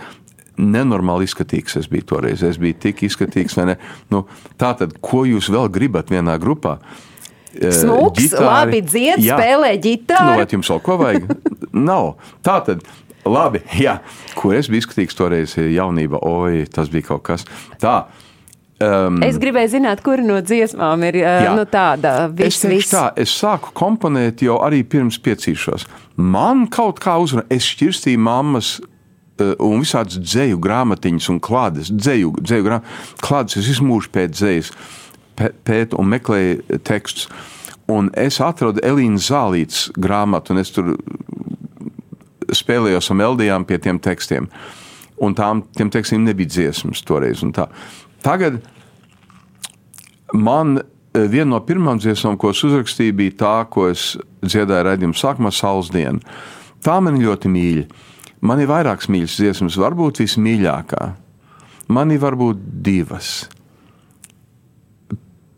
[0.57, 2.41] Nenormāli izskatīgs es biju toreiz.
[2.45, 3.75] Es biju tik izskatīgs, vai ne?
[4.13, 4.23] Nu,
[4.57, 6.79] tā tad, ko jūs vēl gribat vienā grupā?
[7.57, 8.45] Smūgs, ģitāri.
[8.45, 9.37] labi dzied, Jā.
[9.37, 10.33] spēlē ģitāru.
[10.33, 11.29] Nu, vai jums vēl ko vajag?
[11.89, 12.09] Nav.
[12.45, 12.83] Tā tad
[13.31, 13.99] Labi, jā.
[14.37, 17.45] Kur es biju skatīgs toreiz jaunībā, oi, tas bija kaut kas
[17.81, 17.99] tā.
[18.77, 22.69] Um, es gribēju zināt, kur no dziesmām ir uh, nu, tāda visa.
[22.69, 25.87] Es, tā, es sāku komponēt jau arī pirms piecīšos.
[26.21, 32.35] Man kaut kā uzrunā, es šķirstīju mammas uh, un visādas dzēju grāmatiņas un klādes, dzēju,
[32.37, 34.71] dzēju grāmatiņas, klādes, es visu mūžu pēc dzējas
[35.37, 37.31] pētu un meklēju tekstus.
[37.89, 40.93] Un es atradu Elīnas Zālītes grāmatu, un es tur
[42.55, 44.49] spēlējos ar melodijām pie tiem tekstiem.
[45.23, 47.41] Un tām, tiem tekstiem nebija dziesmas toreiz.
[48.25, 48.59] Tagad
[50.33, 54.11] man eh, viena no pirmām dziesmām, ko es uzrakstīju, bija tā, ko es
[54.45, 56.21] dziedāju raidījuma sākumā, Saules diena.
[56.85, 57.85] Tā man ļoti mīļa.
[58.45, 61.05] Man ir vairākas mīļas dziesmas, varbūt vismīļākā.
[61.89, 63.47] Man ir varbūt divas.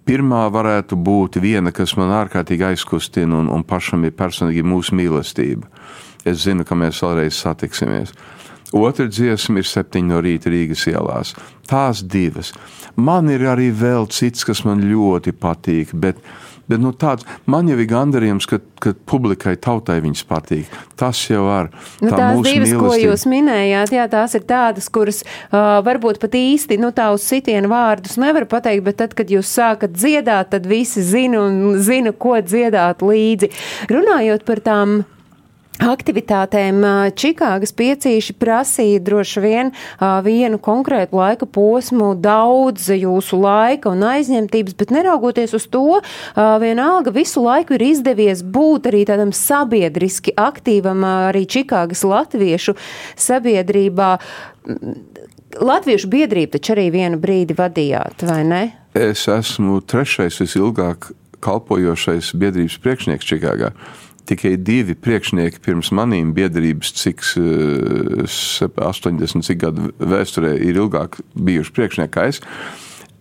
[0.07, 5.67] Pirmā varētu būt viena, kas man ārkārtīgi aizkustina un, un pašam ir personīgi mūsu mīlestība
[6.27, 8.13] es zinu, ka mēs vēlreiz satiksimies.
[8.75, 11.33] Otra dziesma ir septiņi no rīta Rīgas ielās.
[11.69, 12.51] Tās divas.
[12.99, 16.19] Man ir arī vēl cits, kas man ļoti patīk, bet,
[16.69, 20.77] bet nu, tāds, man jau ir gandarījums, ka, ka publikai, tautai viņas patīk.
[20.99, 21.71] Tas jau var.
[21.97, 22.85] Nu, tā tās divas, mīlestība.
[22.85, 27.25] ko jūs minējāt, jā, tās ir tādas, kuras uh, varbūt pat īsti, nu tā uz
[27.25, 32.13] sitienu vārdus nevar pateikt, bet tad, kad jūs sākat dziedāt, tad visi zina un zina,
[32.13, 33.49] ko dziedāt līdzi.
[33.89, 34.99] Runājot par tām
[35.79, 36.83] aktivitātēm
[37.17, 39.71] Čikāgas piecīši prasīja droši vien
[40.25, 46.01] vienu konkrētu laika posmu, daudz jūsu laika un aizņemtības, bet neraugoties uz to,
[46.35, 52.75] vienalga visu laiku ir izdevies būt arī tādam sabiedriski aktīvam arī Čikāgas latviešu
[53.19, 54.11] sabiedrībā.
[55.59, 58.61] Latviešu biedrību taču arī vienu brīdi vadījāt, vai ne?
[58.93, 61.09] Es esmu trešais visilgāk
[61.41, 63.71] kalpojošais biedrības priekšnieks Čikāgā
[64.29, 71.75] tikai divi priekšnieki pirms manīm biedrības, cik 80 eh, cik gadu vēsturē ir ilgāk bijuši
[71.75, 72.41] priekšnieki kā es.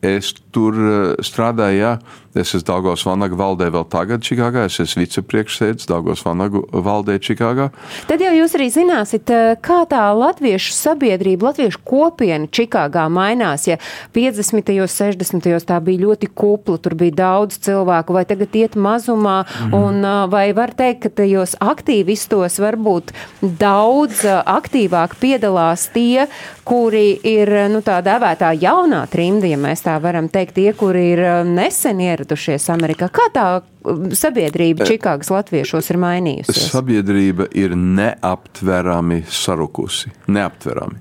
[0.05, 1.93] Es tur eh, strādāju, jā,
[2.39, 7.71] Es esmu Dāngos Vanaga valdē vēl tagad Čikāgā, es esmu vicepriekšsēdis Dāngos Vanagu valdē Čikāgā.
[8.07, 13.67] Tad jau jūs arī zināsiet, eh, kā tā latviešu sabiedrība, latviešu kopiena Čikāgā mainās.
[13.67, 13.79] Ja
[14.15, 14.79] 50.
[14.79, 15.67] un 60.
[15.67, 19.75] tā bija ļoti kupla, tur bija daudz cilvēku, vai tagad iet mazumā, mm.
[19.75, 23.11] un eh, vai var teikt, ka tajos aktīvistos varbūt
[23.43, 26.29] daudz eh, aktīvāk piedalās tie,
[26.65, 31.27] kuri ir, nu, tā dēvētā jaunā trimda, ja mēs tā varam teikt, tie, kuri ir
[31.49, 32.28] nesen ieradušies
[32.75, 33.09] Amerikā.
[33.15, 36.69] Kā tā um, sabiedrība Čikāgas latviešos ir mainījusies?
[36.73, 40.13] Sabiedrība ir neaptverami sarukusi.
[40.29, 41.01] Neaptverami.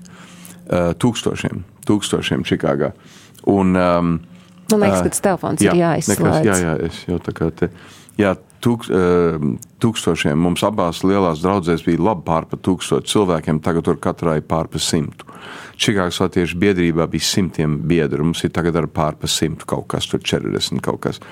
[0.68, 2.92] Uh, tūkstošiem, tūkstošiem Čikāgā.
[3.48, 4.18] Un, um,
[4.68, 6.20] Man liekas, ka tas telefons jā, ir jāizslēdz.
[6.20, 7.70] Nekas, jā, jā, es jau tā kā te.
[8.20, 9.48] Jā, tūk, uh,
[9.80, 10.36] tūkstošiem.
[10.36, 15.28] Mums abās lielās draudzēs bija labi pārpa tūkstoši cilvēkiem, tagad tur katrai pārpa simtu.
[15.78, 20.22] Čikāgas latviešu biedrībā bija simtiem biedru, mums ir tagad ar pārpa simtu kaut kas, tur
[20.24, 21.22] 40 kaut kas.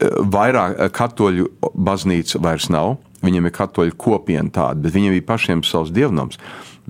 [0.00, 5.92] Vairāk katoļu baznīca vairs nav, viņiem ir katoļu kopiena tāda, bet viņiem bija pašiem savs
[5.92, 6.38] dievnams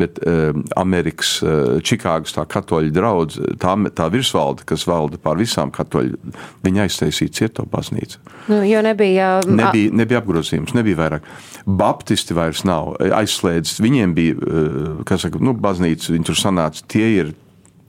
[0.01, 5.73] bet uh, Amerikas, uh, Čikāgas tā katoļu draudz, tā, tā virsvalde, kas valda pār visām
[5.75, 6.19] katoļu,
[6.65, 8.21] viņa aiztaisīja cieto baznīcu.
[8.51, 9.33] Nu, jo nebija...
[9.47, 11.29] Nebija, nebija apgrozījums, nebija vairāk.
[11.67, 14.57] Baptisti vairs nav aizslēdzis, viņiem bija,
[15.09, 17.35] kas saka, nu, baznīca, viņi tur sanāca, tie ir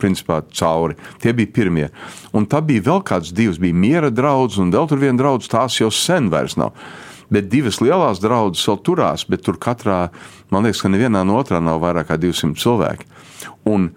[0.02, 0.98] principā cauri.
[1.22, 1.88] Tie bija pirmie.
[2.34, 5.78] Un tā bija vēl kāds divs, bija miera draudz, un vēl tur viena draudz, tās
[5.82, 6.76] jau sen vairs nav
[7.32, 10.04] bet divas lielās draudzes vēl turās, bet tur katrā,
[10.52, 13.10] man liekas, ka nevienā no otrā nav vairāk kā 200 cilvēki.
[13.72, 13.90] Un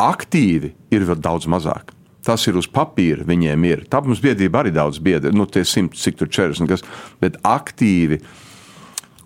[0.00, 1.94] aktīvi ir vēl daudz mazāk.
[2.22, 3.82] Tas ir uz papīra, viņiem ir.
[3.90, 6.84] Tā mums biedrība arī daudz biedri, nu, tie simt, cik tur 40, kas,
[7.22, 8.20] bet aktīvi.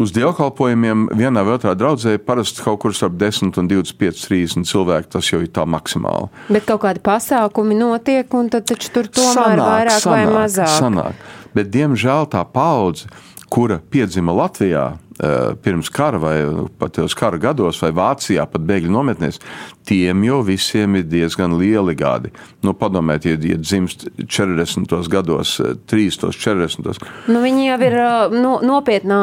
[0.01, 5.09] Uz dievkalpojumiem vienā vai otrā draudzē parasti kaut kur starp 10 un 25, 30 cilvēku.
[5.15, 6.29] Tas jau ir tā maksimāli.
[6.53, 10.75] Bet kaut kādi pasākumi notiek, un tad taču tur tomēr sanāk, vairāk sanāk, vai mazāk.
[10.77, 11.25] Sanāk.
[11.57, 13.09] Bet, diemžēl, tā paudze
[13.49, 16.35] kura piedzima Latvijā eh, pirms kara vai
[16.79, 19.39] pat tajos kara gados, vai Vācijā, pat bēgļu nometnēs,
[19.87, 22.33] tiem jau visiem ir diezgan lieli gadi.
[22.67, 24.97] Nu, padomājiet, ja, ja dzimst 40.
[25.13, 25.57] gados,
[25.91, 26.35] 30.
[26.35, 27.07] 40.
[27.31, 29.21] Nu, viņi jau ir eh, no, nopietnā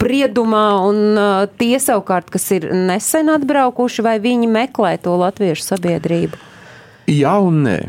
[0.00, 6.40] briedumā, un eh, tie savukārt, kas ir nesen atbraukuši, vai viņi meklē to latviešu sabiedrību?
[7.10, 7.80] Jā un nē.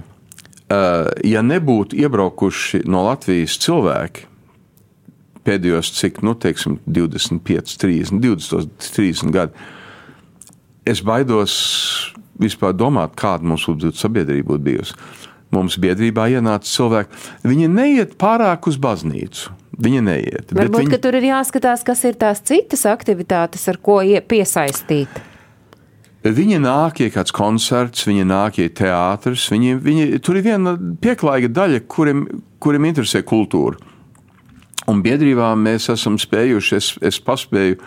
[1.28, 4.24] Ja nebūtu iebraukuši no Latvijas cilvēki,
[5.48, 9.68] pēdējos, cik, nu, teiksim, 25, 30, 20, 30 gadi.
[10.90, 11.54] Es baidos
[12.42, 14.98] vispār domāt, kāda mums būtu sabiedrība būtu bijusi.
[15.54, 19.54] Mums biedrībā ienāca cilvēki, viņi neiet pārāk uz baznīcu.
[19.84, 20.52] Viņa neiet.
[20.54, 20.92] Varbūt, viņi...
[20.94, 25.22] ka tur ir jāskatās, kas ir tās citas aktivitātes, ar ko piesaistīt.
[26.24, 29.50] Viņi nāk, ja kāds koncerts, viņi nāk, ja teātris.
[29.52, 32.22] Viņi, viņi, tur ir viena pieklājīga daļa, kuriem,
[32.64, 33.82] kuriem interesē kultūra.
[34.90, 37.78] Un biedrībā mēs esam spējuši, es, es paspēju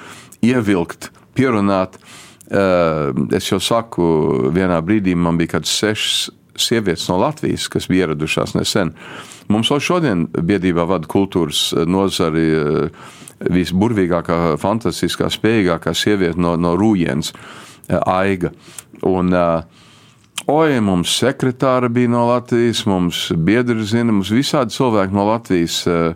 [0.46, 1.98] ievilkt, pierunāt.
[2.46, 4.06] Eh, es jau saku,
[4.54, 8.94] vienā brīdī man bija kāds sešs sievietes no Latvijas, kas bija ieradušās nesen.
[9.52, 13.08] Mums jau šodien biedrībā vada kultūras nozari eh,
[13.52, 17.34] visburvīgākā, fantastiskā, spējīgākā sieviete no, no Rūjens,
[17.88, 18.54] eh, Aiga.
[19.04, 19.34] Un,
[20.46, 25.80] Oi, mums sekretāra bija no Latvijas, mums biedri zina, mums visādi cilvēki no Latvijas.
[25.90, 26.12] Uh,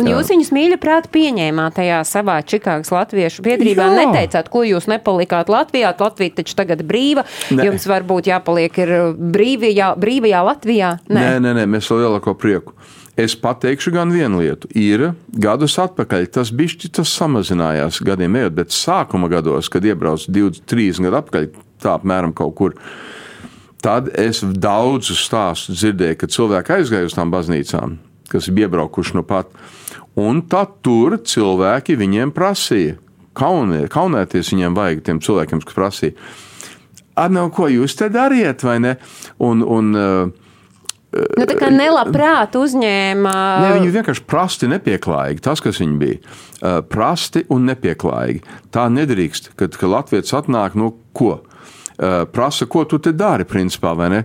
[0.00, 3.88] Un jūs viņus mīļa prāt pieņēmāt tajā savā Čikāgas latviešu biedrībā.
[3.88, 4.02] Jā.
[4.02, 5.94] Neteicāt, ko jūs nepalikāt Latvijā.
[5.96, 7.26] Latvija taču tagad brīva.
[7.50, 7.68] Ne.
[7.68, 10.92] Jums varbūt jāpaliek ir brīvajā, brīvajā Latvijā.
[11.08, 12.76] Nē, nē, nē, nē mēs vēl lielāko prieku.
[13.16, 14.68] Es pateikšu gan vienu lietu.
[14.76, 20.66] Ir gadus atpakaļ, tas bišķi tas samazinājās gadiem ejot, bet sākuma gados, kad iebraucu 20,
[20.68, 21.46] 30 gadu atpakaļ,
[21.80, 22.76] tā apmēram kaut kur.
[23.80, 27.96] Tad es daudzus stāstus dzirdēju, kad cilvēki aizgāja uz tām baznīcām,
[28.30, 29.52] kas ir iebraukuši no pat.
[30.16, 32.96] Un tad tur cilvēki viņiem prasīja.
[33.36, 36.16] Kaunē, kaunēties viņiem vajag tiem cilvēkiem, kas prasīja.
[37.16, 38.96] Ar no ko jūs te dariet, vai ne?
[39.44, 39.92] Un, un,
[41.16, 43.32] Nu, tā kā nelabprāt uzņēma.
[43.62, 45.42] Ne, viņi vienkārši prasti nepieklājīgi.
[45.44, 46.34] Tas, kas viņi bija,
[46.92, 48.42] prasti un nepieklājīgi.
[48.74, 51.38] Tā nedrīkst, kad, kad Latvijas atnāk, nu, ko?
[51.96, 54.20] Prasa, ko tu te dari, principā, vai ne?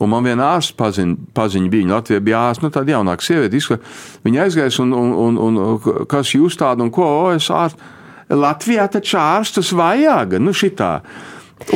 [0.00, 3.58] Un man viena ārsta paziņa, paziņa bija, viņa Latvijā bija ārsta, nu tāda jaunāka sieviete,
[3.60, 3.76] izska,
[4.24, 7.90] viņa aizgājis un, un, un, un kas jūs tādu un ko, o, es ārstu,
[8.30, 11.00] Latvijā taču ārstus vajag, nu šitā.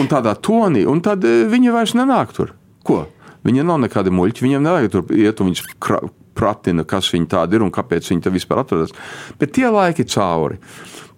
[0.01, 2.55] Un tādā tonī, un tad e, viņa vairs nenāk tur.
[2.87, 3.03] Ko?
[3.45, 7.65] Viņa nav nekāda muļķa, viņam nevajag tur iet un viņas pratina, kas viņa tāda ir
[7.67, 8.95] un kāpēc viņa te vispār atrodas.
[9.41, 10.57] Bet tie laiki cauri.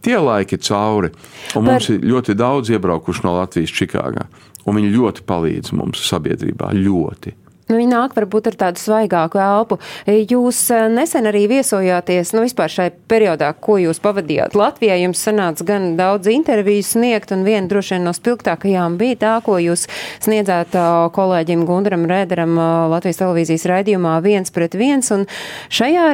[0.03, 1.12] Tie laiki cauri.
[1.55, 1.69] Un Par...
[1.69, 4.27] mums ir ļoti daudz iebraukuši no Latvijas Čikāgā.
[4.66, 6.72] Un viņi ļoti palīdz mums sabiedrībā.
[6.74, 7.35] Ļoti.
[7.66, 9.81] Nu, viņi nāk varbūt ar tādu svaigāku elpu.
[10.07, 14.94] Jūs eh, nesen arī viesojāties, nu, vispār šai periodā, ko jūs pavadījāt Latvijā.
[15.02, 19.57] Jums sanāca gan daudz interviju sniegt, un viena droši vien no spilgtākajām bija tā, ko
[19.59, 19.88] jūs
[20.22, 20.76] sniedzāt
[21.16, 22.55] kolēģim Gundaram Rēderam
[22.92, 25.11] Latvijas televīzijas raidījumā viens pret viens.
[25.11, 25.26] Un
[25.66, 26.07] šajā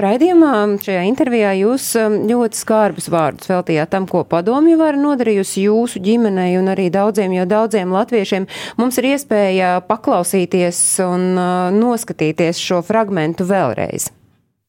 [0.00, 0.54] raidījumā,
[0.88, 6.72] šajā intervijā jūs ļoti skarbus vārdus veltījāt tam, ko padomju var nodarījusi jūsu ģimenei un
[6.72, 8.48] arī daudziem, jo daudziem latviešiem
[8.80, 14.10] mums ir iespēja paklausīties un uh, noskatīties šo fragmentu vēlreiz?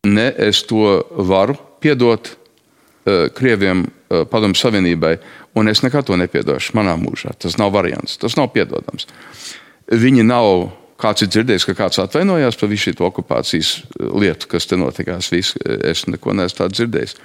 [0.05, 5.17] Ne, es to varu piedot uh, Krieviem, uh, Padomu Savienībai,
[5.57, 7.33] un es nekad to nepiedošu manā mūžā.
[7.39, 9.09] Tas nav variants, tas nav piedodams.
[9.91, 14.77] Viņi nav Kāds ir dzirdējis, ka kāds atvainojās par visu šo okupācijas lietu, kas te
[14.79, 15.27] notikās.
[15.33, 17.17] Visu, es neko neesmu tādu dzirdējis.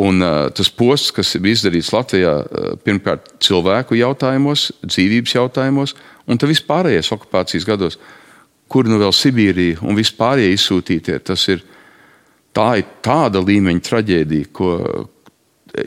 [0.00, 5.96] Un, uh, tas posts, kas bija izdarīts Latvijā, uh, pirmkārt, cilvēku jautājumos, dzīvības jautājumos,
[6.28, 8.19] un tā vispārējais okupācijas gados, uh,
[8.70, 11.18] kur nu vēl Sibīrija un vispārējie izsūtītie.
[11.26, 11.64] Tas ir,
[12.56, 14.70] tā ir tāda līmeņa traģēdija, ko,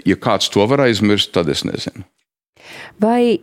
[0.08, 2.06] ja kāds to var aizmirst, tad es nezinu.
[3.02, 3.40] Vai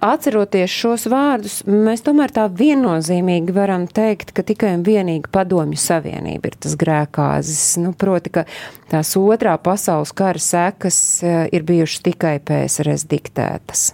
[0.00, 6.48] atceroties šos vārdus, mēs tomēr tā viennozīmīgi varam teikt, ka tikai un vienīgi padomju savienība
[6.48, 7.64] ir tas grēkāzis.
[7.82, 8.46] Nu, proti, ka
[8.92, 13.90] tās otrā pasaules kara sekas ir bijušas tikai PSRS diktētas.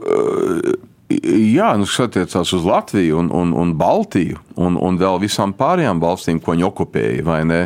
[0.00, 5.50] Uh Jā, nu, kas attiecās uz Latviju un, un, un Baltiju un, un vēl visām
[5.58, 7.64] pārējām valstīm, ko viņi okupēja, vai ne?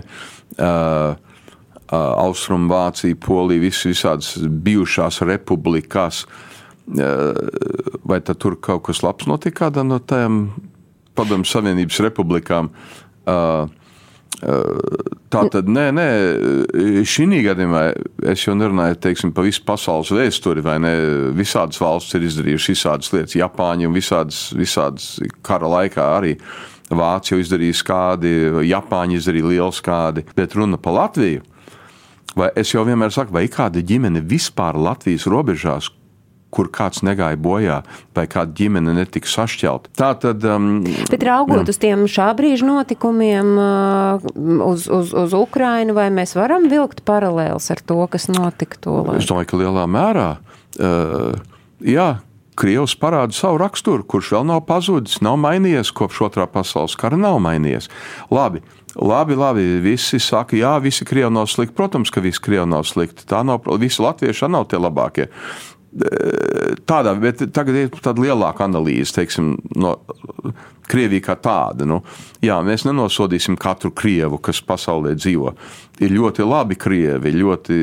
[0.54, 6.24] Uh, uh, Austrumvācija, Polija, visas visādas bijušās republikas.
[6.88, 7.36] Uh,
[8.04, 10.46] vai tur kaut kas labs notika kādā no tām
[11.16, 12.72] Padomju Savienības republikām?
[13.28, 13.68] Uh,
[14.42, 16.06] Tā tad, nē, nē,
[17.06, 17.82] šī gadījumā
[18.32, 20.64] es jau nerunāju teiksim, par visu pasaules vēsturi?
[21.38, 25.08] Visādas valsts ir izdarījušas visādas lietas, Japāņi un visādas, visādas
[25.46, 26.34] kara laikā arī.
[26.94, 28.30] Vācija izdarīja skādi,
[28.68, 31.42] Japāņi izdarīja lielu skādi, bet runa par Latviju.
[32.34, 35.88] Vai es jau vienmēr saku, vai kāda ģimene vispār Latvijas robežās,
[36.54, 37.80] kur kāds negāja bojā,
[38.16, 39.92] vai kāda ģimene netika sašķelta.
[39.98, 40.44] Tā tad.
[40.46, 41.74] Um, Bet raugot jā.
[41.74, 44.28] uz tiem šā brīža notikumiem, uh,
[44.68, 49.18] uz, uz, uz Ukrainu, vai mēs varam vilkt paralēlus ar to, kas notika to laiku?
[49.22, 50.28] Es domāju, ka lielā mērā.
[50.74, 51.34] Uh,
[51.82, 52.14] jā,
[52.54, 57.40] Krievs parāda savu raksturu, kurš vēl nav pazudis, nav mainījies kopš otrā pasaules kara, nav
[57.42, 57.90] mainījies.
[58.30, 58.62] Labi,
[58.94, 61.74] Labi, labi, visi saka, jā, visi krievi nav slikti.
[61.74, 63.24] Protams, ka visi krievi nav slikti.
[63.26, 65.26] Tā nav, visi latvieši nav tie labākie
[66.88, 69.96] tādā, bet tagad ir tāda lielāka analīze, teiksim, no
[70.90, 71.86] Krievija kā tāda.
[71.88, 72.00] Nu,
[72.44, 75.54] jā, mēs nenosodīsim katru krievu, kas pasaulē dzīvo.
[76.04, 77.78] Ir ļoti labi krievi, ļoti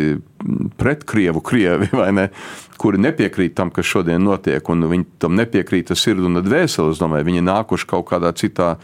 [0.77, 2.27] pretkrievu krievi, ne,
[2.81, 6.93] kuri nepiekrīt tam, kas šodien notiek, un viņi tam nepiekrīt ar sirdi un dvēseli.
[6.93, 8.75] Es domāju, viņi nākuši kaut kādā citā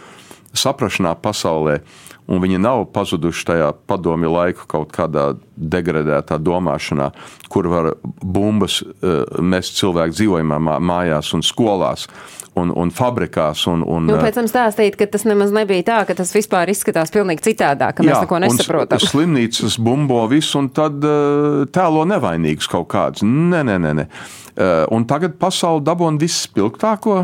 [0.58, 1.82] saprašanā pasaulē
[2.28, 7.12] un viņi nav pazuduši tajā padomju laiku kaut kādā degradētā domāšanā,
[7.52, 12.08] kur var bumbas uh, mest cilvēku dzīvojamā mājās un skolās.
[12.58, 13.68] Un, un fabrikās.
[13.70, 17.12] Un, un, nu, pēc tam stāstīt, ka tas nemaz nebija tā, ka tas vispār izskatās
[17.14, 19.04] pilnīgi citādāk, ka jā, mēs neko nesaprotam.
[19.12, 23.22] Slimnīcas bumbo visu un tad uh, tēlo nevainīgus kaut kādus.
[23.22, 23.94] Nē, nē, nē.
[24.02, 24.08] nē.
[24.90, 27.20] Un tagad pasauli dabūna vispilgtāko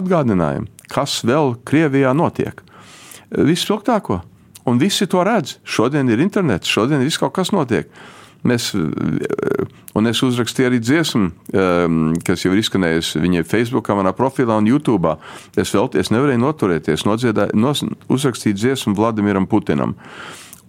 [0.00, 2.64] atgādinājumu, kas vēl Krievijā notiek.
[3.30, 4.22] Vispilgtāko.
[4.70, 5.58] Un visi to redz.
[5.66, 7.90] Šodien ir internets, šodien viss kaut kas notiek.
[8.46, 8.70] Mēs,
[9.98, 14.68] un es uzrakstīju arī dziesmu, um, kas jau ir izskanējusi viņa Facebook, manā profilā un
[14.70, 15.12] YouTube.
[15.60, 19.92] Es vēl es nevarēju noturēties, nodziedāju, nos, uzrakstīt dziesmu Vladimiram Putinam.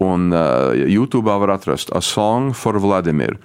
[0.04, 3.38] Un uh, YouTube var atrast A Song for Vladimir.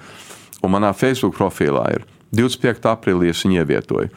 [0.65, 2.89] Un manā Facebook profilā ir 25.
[2.97, 4.11] aprīlī es viņu ievietoju.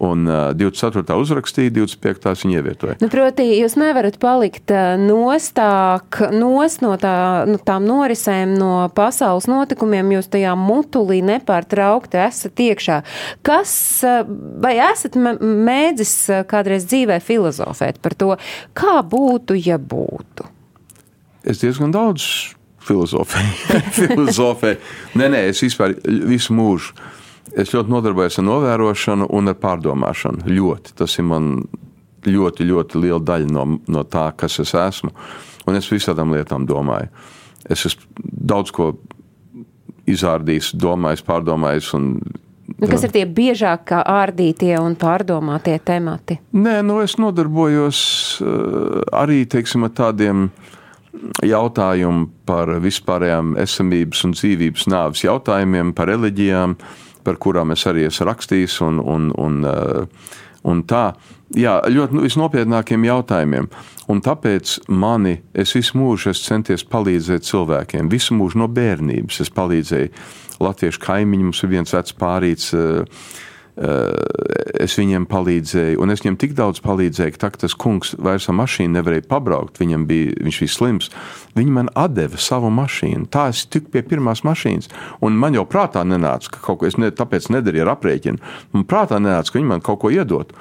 [0.00, 1.04] Un uh, 24.
[1.20, 2.30] uzrakstīja, 25.
[2.40, 2.94] viņa ievietoja.
[3.02, 7.12] Nu, proti, jūs nevarat palikt nostāk, nos no tā,
[7.50, 13.02] nu, tām norisēm, no pasaules notikumiem, jūs tajā mutulī nepārtraukti esat iekšā.
[13.44, 13.74] Kas,
[14.64, 16.14] vai esat mēdzis
[16.48, 18.32] kādreiz dzīvē filozofēt par to,
[18.72, 20.48] kā būtu, ja būtu?
[21.44, 22.24] Es diezgan daudz
[22.88, 23.80] filozofēju.
[24.00, 24.80] filozofēju.
[25.20, 26.96] Nē, nē, es vispār visu mūžu
[27.58, 30.46] Es ļoti nodarbojos ar novērošanu un ar pārdomāšanu.
[30.50, 30.94] Ļoti.
[30.98, 31.52] Tas ir man
[32.26, 35.12] ļoti, ļoti liela daļa no, no tā, kas es esmu.
[35.68, 37.10] Un es visādām lietām domāju.
[37.70, 38.92] Es esmu daudz ko
[40.08, 41.90] izrādījis, domājis, pārdomājis.
[41.98, 42.08] Un,
[42.76, 46.40] nu, kas ir tie biežāk ārdītie un pārdomātie temati?
[46.56, 48.00] Nē, nu es nodarbojos
[48.42, 50.48] uh, arī teiksim, ar tādiem
[51.44, 56.76] jautājumiem par vispārējām esamības un dzīvības nāves jautājumiem, par reliģijām.
[56.78, 60.32] Uh, par kurām es arī esmu rakstījis un, un, un, uh,
[60.70, 61.10] un tā.
[61.58, 63.66] Jā, ļoti nu, visnopietnākiem jautājumiem.
[64.10, 68.10] Un tāpēc mani, es visu mūžu esmu centies palīdzēt cilvēkiem.
[68.12, 70.12] Visu mūžu no bērnības es palīdzēju
[70.62, 71.50] latviešu kaimiņiem.
[71.50, 72.74] Mums ir viens vecs pārīts.
[72.76, 73.06] Uh,
[73.76, 78.96] es viņiem palīdzēju, un es viņam tik daudz palīdzēju, ka tas kungs vairs ar mašīnu
[78.96, 81.10] nevarēja pabraukt, viņam bija, viņš bija slims.
[81.56, 83.28] Viņi man deva savu mašīnu.
[83.32, 84.90] Tā es tiku pie pirmās mašīnas,
[85.22, 88.42] un man jau prātā nenāca, ka kaut ko es ne, tāpēc nedarīju ar aprēķinu.
[88.74, 90.54] Man prātā nenāca, ka viņi man kaut ko iedot.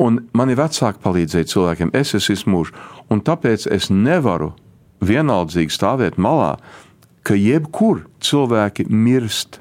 [0.00, 2.74] Un mani vecāki palīdzēja cilvēkiem, es esmu izmūžs,
[3.14, 4.54] un tāpēc es nevaru
[5.04, 6.56] vienaldzīgi stāvēt malā,
[7.24, 9.60] ka jebkur cilvēki mirst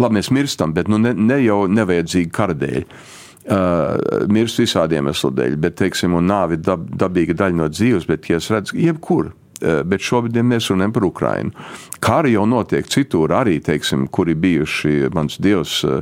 [0.00, 2.86] Labi, mēs mirstam, bet nu, ne, ne jau nevajadzīgi kara dēļ.
[3.44, 8.30] Uh, mirst visādiem iemeslu dēļ, bet, teiksim, nāve ir dab, dabīga daļa no dzīves, bet,
[8.30, 11.66] ja es redzu, jebkur, uh, bet šobrīd mēs runājam par Ukrajinu.
[12.00, 16.00] Kari jau notiek citur, arī, teiksim, kuri bijuši, mans dievs, uh,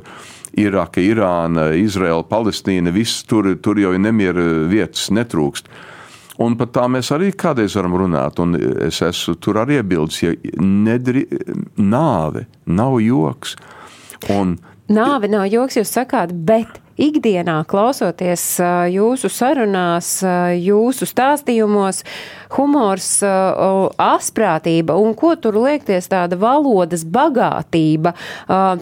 [0.58, 5.70] Irāka, Irāna, Izraela, Palestīna, viss tur, tur jau ir nemiera vietas, netrūkst.
[6.42, 10.32] Un par tā mēs arī kādreiz varam runāt, un es esmu tur arī iebildes, ja
[10.62, 11.26] nedri,
[11.76, 13.56] nāve nav joks.
[14.30, 14.58] Un,
[14.92, 18.42] Nāve nav joks, jūs sakāt, bet ikdienā klausoties
[18.92, 20.08] jūsu sarunās,
[20.58, 22.02] jūsu stāstījumos,
[22.52, 28.12] humors, asprātība un ko tur liekties tāda valodas bagātība.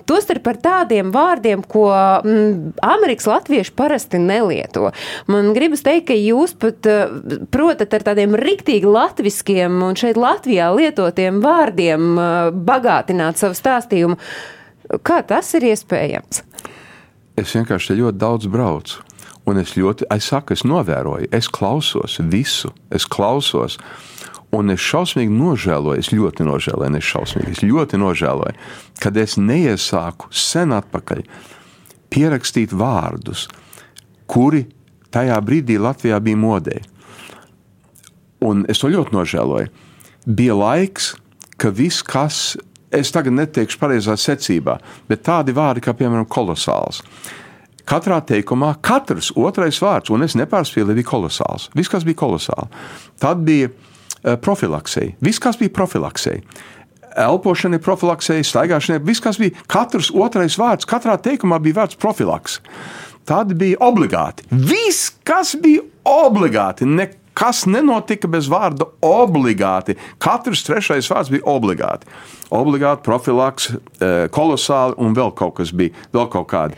[0.09, 4.91] Tostarp par tādiem vārdiem, ko mm, Amerikas latvieši parasti nelieto.
[5.31, 6.89] Man gribas teikt, ka jūs pat
[7.55, 12.17] protat ar tādiem riktīgi latviskiem un šeit Latvijā lietotiem vārdiem
[12.67, 14.19] bagātināt savu stāstījumu.
[15.07, 16.43] Kā tas ir iespējams?
[17.39, 19.05] Es vienkārši ļoti daudz braucu.
[19.49, 23.79] Un es ļoti, es saku, es novēroju, es klausos visu, es klausos.
[24.55, 28.57] Un es šausmīgi nožēloju, es ļoti nožēloju, ne šausmīgi, es ļoti nožēloju,
[28.99, 31.23] kad es neiesāku sen atpakaļ
[32.11, 33.47] pierakstīt vārdus,
[34.27, 34.65] kuri
[35.15, 36.81] tajā brīdī Latvijā bija modē.
[38.43, 39.71] Un es to ļoti nožēloju.
[40.27, 41.13] Bija laiks,
[41.61, 42.59] ka viss, kas
[42.91, 44.79] es tagad neteikšu pareizā secībā,
[45.09, 47.03] bet tādi vārdi kā, piemēram, kolosāls.
[47.91, 51.71] Katrā teikumā katrs otrais vārds, un es nepārspīlēju, bija kolosāls.
[51.75, 52.69] Viss, kas bija kolosāli.
[53.23, 55.17] Tad bija uh, profilaksija.
[55.25, 56.45] Viss, kas bija profilaksija.
[57.19, 59.57] Elpošana ir profilaksija, staigāšana ir viss, kas bija.
[59.71, 62.61] Katrs otrais vārds, katrā teikumā bija vārds profilaks.
[63.27, 64.47] Tad bija obligāti.
[64.51, 69.97] Viss, kas bija obligāti, ne Kas nenotika bez vārda obligāti?
[70.21, 72.11] Katrs trešais vārds bija obligāti.
[72.51, 76.75] Obligāti, profilaks, eh, kolosāli un vēl kaut kas bija, vēl kaut kādi.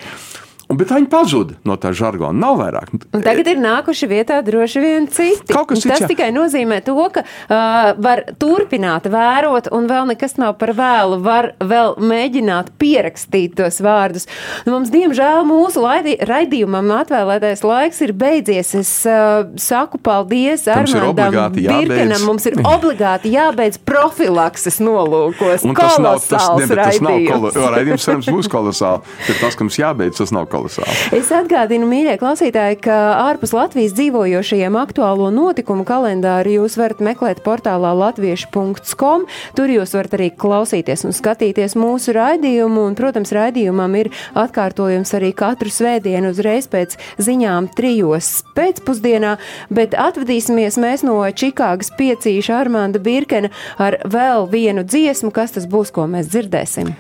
[0.79, 2.33] Bet viņi pazuda no tā žargona.
[2.43, 2.93] Nav vairāk.
[3.13, 5.45] Un tagad ir nākuši vietā droši vien citi.
[5.53, 6.09] Cits, tas jā.
[6.11, 11.19] tikai nozīmē to, ka uh, var turpināt vērot, un vēl nekas nav par vēlu.
[11.25, 14.29] Var vēl mēģināt pierakstīt tos vārdus.
[14.65, 18.73] Nu, mums, diemžēl, mūsu laidi, raidījumam atvēlētais laiks ir beidzies.
[18.81, 22.27] Es uh, saku paldies Armandam Birkenam.
[22.31, 25.67] Mums ir obligāti jābeidz profilakses nolūkos.
[25.69, 29.05] Un tas nav, tas, ne, tas nav kolo, raidījums, cerams, būs kolosāli.
[29.29, 31.19] Bet tas, ka mums jābeidz, tas nav kolosāli kolosāli.
[31.19, 32.97] Es atgādinu, mīļie klausītāji, ka
[33.27, 39.27] ārpus Latvijas dzīvojošajiem aktuālo notikumu kalendāru jūs varat meklēt portālā latviešu.com.
[39.59, 45.33] Tur jūs varat arī klausīties un skatīties mūsu raidījumu, un, protams, raidījumam ir atkārtojums arī
[45.37, 49.37] katru svētdienu uzreiz pēc ziņām trijos pēcpusdienā,
[49.73, 55.93] bet atvadīsimies mēs no Čikāgas piecīša Armanda Birkena ar vēl vienu dziesmu, kas tas būs,
[55.95, 56.93] ko mēs dzirdēsim.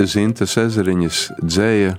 [0.00, 1.98] Zintas ezeriņas dzēja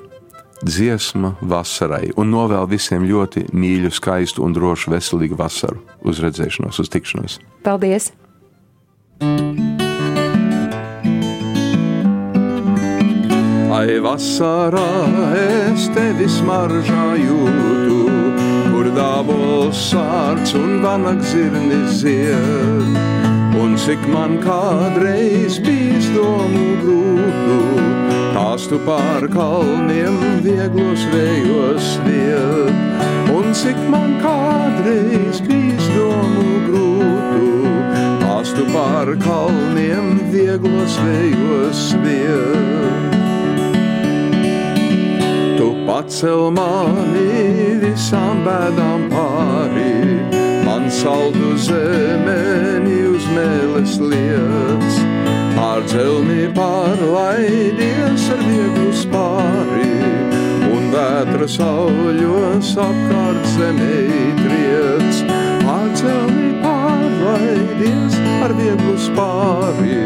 [0.65, 5.81] dziesma vasarai un novēl visiem ļoti mīļu, skaistu un drošu, veselīgu vasaru.
[6.07, 7.39] Uz redzēšanos, uz tikšanos.
[7.65, 8.11] Paldies!
[13.71, 14.89] Ai, vasarā
[15.41, 18.01] es tevi smaržā jūtu,
[18.69, 22.99] kur dābols sārts un vanak zirnis zied.
[23.61, 27.57] Un cik man kādreiz bijis domu grūtu,
[28.41, 33.03] tās tu pār kalniem vieglos vējos viet.
[33.29, 37.73] Un cik man kādreiz bijis domu grūtu,
[38.23, 43.17] tās tu pār kalniem vieglos vējos viet.
[45.59, 50.40] Tu pacel mani visām bēdām pāri,
[50.91, 55.01] saldu zemeni uz mēles lietas
[55.61, 59.89] Pār dzelmi pārlaidies ar vieglu spāri,
[60.73, 63.99] un vētra sauļos apkārt zemē
[64.39, 65.21] triec.
[65.63, 69.99] Pār dzelmi pārlaidies ar vieglu spāri,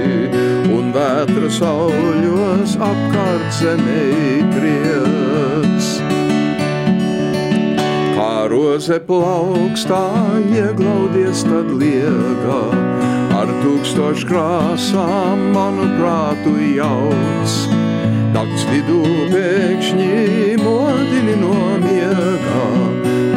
[0.76, 4.10] un vētra sauļos apkārt zemē
[4.58, 5.25] triec.
[8.66, 10.00] Groze plaukstā
[10.50, 12.62] ieglaudies tad liegā.
[13.38, 17.58] Ar tūkstošu krāsām manu prātu jauc.
[18.34, 22.64] Nakts vidū pēkšņi modini no miegā,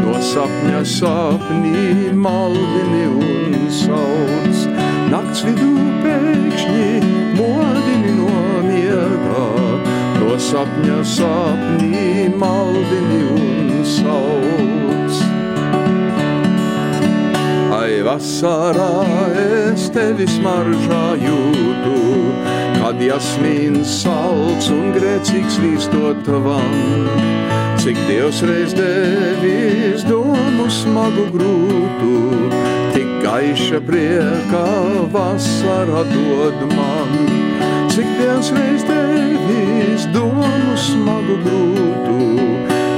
[0.06, 4.64] no sapņa sapnī maldini un sauc.
[5.12, 5.74] Nakts vidū
[6.06, 6.88] pēkšņi
[7.36, 9.46] modini no miegā,
[10.22, 14.77] no sapņa sapnī maldini un sauc.
[17.88, 18.88] Ai, vasarā
[19.40, 22.00] es tevi smaržā jūtu,
[22.74, 27.08] kad jasmīns salds un grēcīgs vīstot van.
[27.80, 32.12] Cik Dievs reiz devis domu smagu grūtu,
[32.92, 34.66] tik gaiša prieka
[35.16, 37.18] vasara dod man.
[37.88, 42.20] Cik Dievs reiz devis domu smagu grūtu,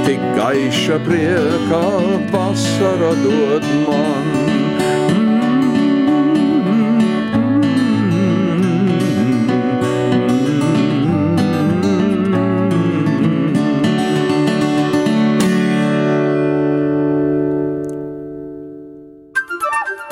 [0.03, 1.85] tik gaiša prieka
[2.35, 4.50] vasara dod man.